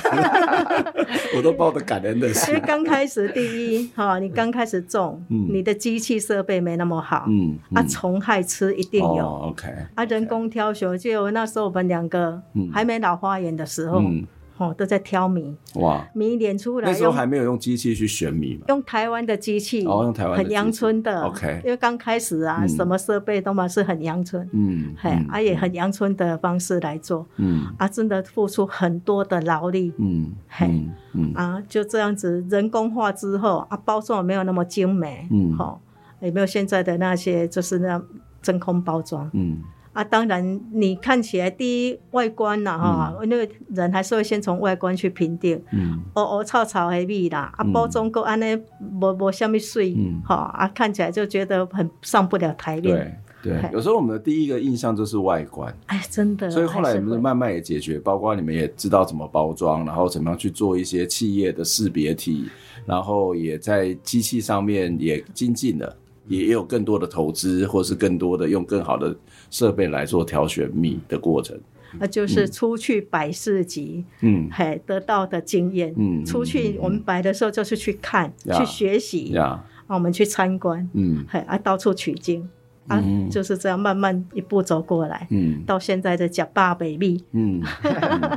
[1.35, 2.53] 我都抱着感恩的心。
[2.53, 12.39] 因为刚开始第一哈，你刚开始种，嗯、你的机器设备没那么好，嗯，嗯啊，虫害吃一定有、哦、，OK，啊，人工挑选，就那时候我们两个
[12.71, 13.99] 还没老花眼的时候。
[13.99, 14.27] 嗯
[14.57, 15.55] 哦，都在挑米。
[15.75, 16.89] 哇，米碾出来。
[16.89, 18.65] 那时候还没有用机器去选米嘛？
[18.69, 21.23] 用台湾的机器哦，用台湾很阳春的。
[21.23, 30.67] OK，因为刚开始啊，什么设备都嘛是很阳春，嗯，嘿，啊也很阳春的方式来做，嗯，啊真的付出很多的劳力，嗯，嘿，
[31.13, 35.81] 嗯，啊就这样子人工化之后啊，包装没有那么精美，嗯，好，
[36.19, 38.01] 也没有现在的那些就是那
[38.41, 39.59] 真空包装，嗯。
[39.97, 48.55] 啊，当然，你看起来第一外观呐，哈，那个人还是会先从外观去评定，嗯，乌乌草草的米啦，啊，包装够安尼，
[49.01, 52.95] 无无虾米水，哈，啊，看起来就觉得很上不了台面。
[53.41, 56.47] 对对，有时候我们的第一个印象就是外观，哎，真的。
[56.51, 62.47] 所以后来你们慢慢也解决，包括你们也知道怎么包装，然后怎么样去做一些企业的识别体，
[62.85, 65.95] 然后也在机器上面也精进了。
[66.27, 69.15] 也有更多的投资，或是更多的用更好的
[69.49, 71.57] 设备来做挑选米的过程。
[71.99, 75.93] 那就是出去摆市集，嗯，嘿，得到的经验。
[75.97, 82.47] 嗯，出去我们摆的时候就是去看，去学习，呀，啊，我们去参观，嗯，嘿，啊，到处取经。
[82.87, 87.61] 啊，就是这样慢慢一步走过来，嗯，到现在的呷饱白米， 嗯，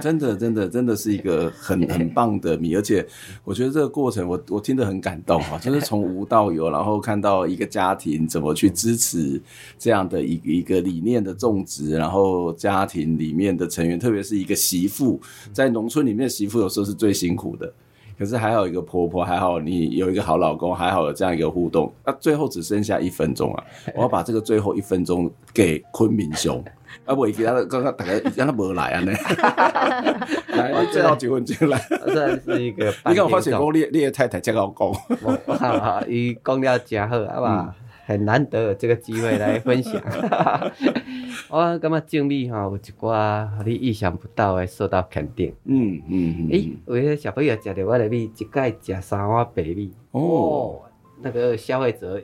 [0.01, 3.07] 真的，真的，真的是一个很很棒的米，而且
[3.45, 9.41] 我觉得这个过程我我听得很感动啊， 就是从无到有，然后看到一个家庭怎么去支持
[9.79, 15.21] 这样的一个一个理念的种植，然后家庭里面的成员，特别是一个媳妇，
[15.53, 17.73] 在农村里面媳妇有时候是最辛苦的。
[18.21, 21.91] 可是还好一个婆婆，还好你有一个好老公，还好有这样一个互动。
[22.05, 23.65] 那、啊、最后只剩下一分钟啊！
[23.95, 26.63] 我要把这个最后一分钟给昆明兄，
[27.07, 29.13] 啊不，其他刚刚大概让他没来啊呢。
[30.49, 31.81] 来，最后几分钟来。
[31.89, 34.93] 这是一个，你看我发现讲你你的太太真老公，
[35.47, 37.75] 好好，伊讲了真好，好吧？
[38.11, 40.03] 很难得有这个机会来分享。
[41.49, 45.55] 我感觉正美哈有一寡你意想不到的受到肯定。
[45.65, 46.49] 嗯嗯嗯。
[46.51, 49.95] 诶、欸，有些小朋友食着我的米，一盖食三碗白米。
[50.11, 50.83] 哦。
[51.23, 52.21] 那个消费者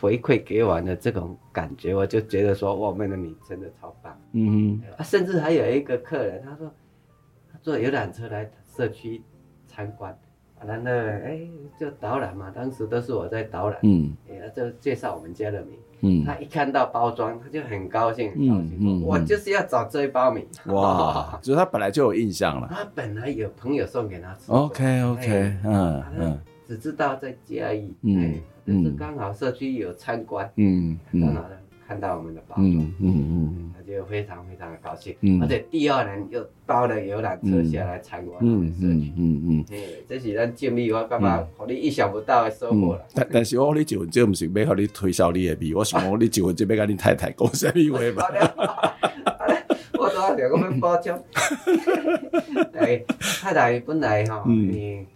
[0.00, 4.18] 回馈给我的这种感觉，我就觉得说，我们的米真的超棒。
[4.32, 4.82] 嗯嗯。
[4.96, 6.72] 啊，甚至还有一个客人，他说
[7.52, 9.20] 他坐游览车来社区
[9.66, 10.18] 参观。
[10.66, 11.40] 然后哎，
[11.78, 28.34] 就导览嘛，当时都是我在导览，嗯，哎，就介绍我们家的米，嗯，他一看到包装，他就很高兴，很，高兴嗯，我就是要找这一包米，哇， 就是他本来就有印象了，他本来有朋友送给他吃，OK OK，嗯嗯，只知道在嘉义，嗯，
[28.66, 31.36] 就是刚好社区有参观，嗯嗯。
[31.88, 39.76] 看到我们的包装，嗯嗯嗯，他就非常非常的高兴，嗯，而且第二年又包了游览车下来参观我们社区，嗯嗯，哎，
[40.06, 43.02] 这是咱正美我干嘛，和你意想不到的收获了。
[43.14, 48.94] 但但是我你结婚这不是要和你推销你的 味，我想我你结婚这要跟你太太讲什么话吧？
[49.98, 51.18] 我多少两个分包装，
[52.78, 53.02] 哎，
[53.40, 55.06] 太太本来哈，嗯。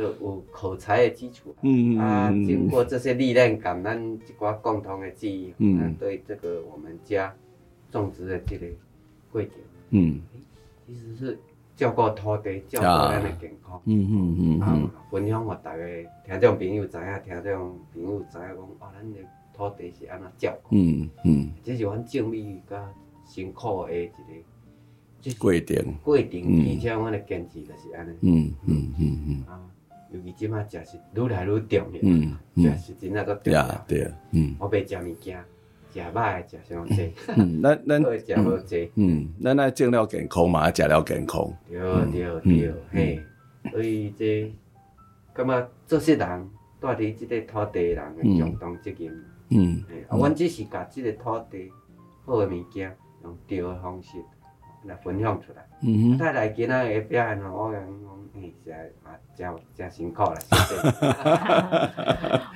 [0.00, 7.30] 就有口才的基础，嗯啊，经过这些历练，感恩一寡共同的记忆，嗯，对这个我们家
[7.92, 8.66] 种植的这个
[9.30, 9.50] 过程，
[9.90, 10.18] 嗯，
[10.86, 11.38] 其实是
[11.76, 15.84] 照顾土地，照顾咱的健康，嗯嗯嗯嗯，分享给大家
[16.24, 19.18] 听众朋友知影，听众朋友知影讲，哦，咱的
[19.52, 22.90] 土地是安怎照顾，嗯嗯，这是阮正美甲
[23.26, 29.44] 辛苦的一个过程，过程，而且阮的坚持就是安尼，嗯嗯嗯嗯。
[29.46, 29.60] 啊。
[30.12, 35.42] 尤其即马食是愈来愈重要，嗯，食是真正足重要，对啊，嗯，我袂食物件，
[35.92, 41.78] 食歹食伤济，嗯，咱咱会食无济，嗯，咱爱种了健康嘛，食了健康，对
[42.10, 43.22] 对对，嘿，
[43.70, 44.52] 所以这
[45.32, 46.50] 感觉做事人
[46.80, 51.70] 带伫即个土地人诶共同责任，嗯，啊，阮只是甲即个土地
[52.24, 54.18] 好诶物件用对诶方式
[54.84, 57.82] 来分享出来，嗯哼，太太今仔个表现我讲。
[58.32, 60.88] 嗯，加啊真真辛苦了， 谢谢。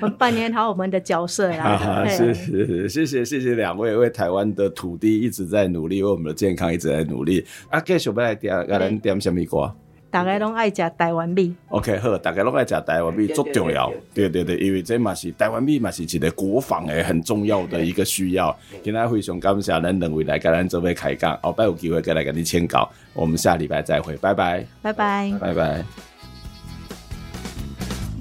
[0.01, 2.07] 我们扮演好我们的角色啦。
[2.09, 7.45] 是是是，谢谢谢谢两位为台湾的土地一直在努力，为我们的健康一直在努力。
[7.69, 9.75] 啊，继续要来点，给咱点什么歌？
[10.15, 11.53] 大家拢爱食台湾米。
[11.71, 13.93] OK，好，大家拢爱食台湾米，足重要。
[14.15, 18.57] 对对对，因为这嘛是台湾米嘛是一个国防诶很重要的一个需要。
[18.85, 22.89] 今天非常感谢咱两位来跟咱这边开讲，后摆有机会再来跟你签稿。
[23.13, 25.85] 我们下礼拜再会，拜拜，拜拜，拜拜。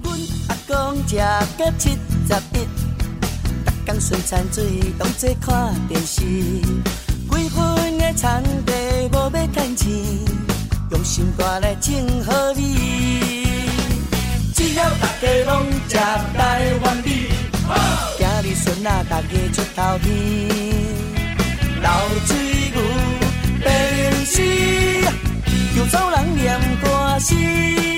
[0.02, 0.18] 阮
[0.48, 2.66] 阿公食到七十一，
[3.64, 4.64] 逐工洗餐水，
[4.98, 10.43] 同齐看电视，几分的田地无要趁钱。
[10.94, 11.92] 用心肝来种
[12.24, 12.76] 好米，
[14.54, 17.26] 只要大家拢食台湾米，
[18.16, 20.08] 今日孙仔大家出头天，
[21.80, 21.90] 流
[22.26, 22.36] 水
[22.70, 22.80] 牛
[23.64, 23.66] 白
[24.10, 24.40] 龙丝，
[25.76, 27.93] 又走人念歌诗。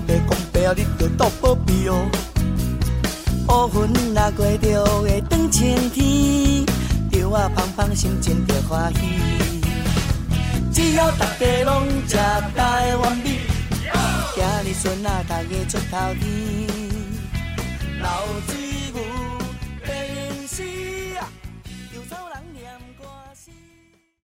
[0.00, 2.08] 你着多保庇哦，
[3.48, 6.64] 乌云若过着会转晴天，
[7.10, 9.00] 稻仔芳芳心情着欢喜。
[10.72, 12.16] 只要大家拢食
[12.56, 13.40] 台湾米，
[14.34, 16.66] 今日孙仔大家出头天，
[17.98, 18.08] 流水牛白龙
[18.48, 18.71] 丝。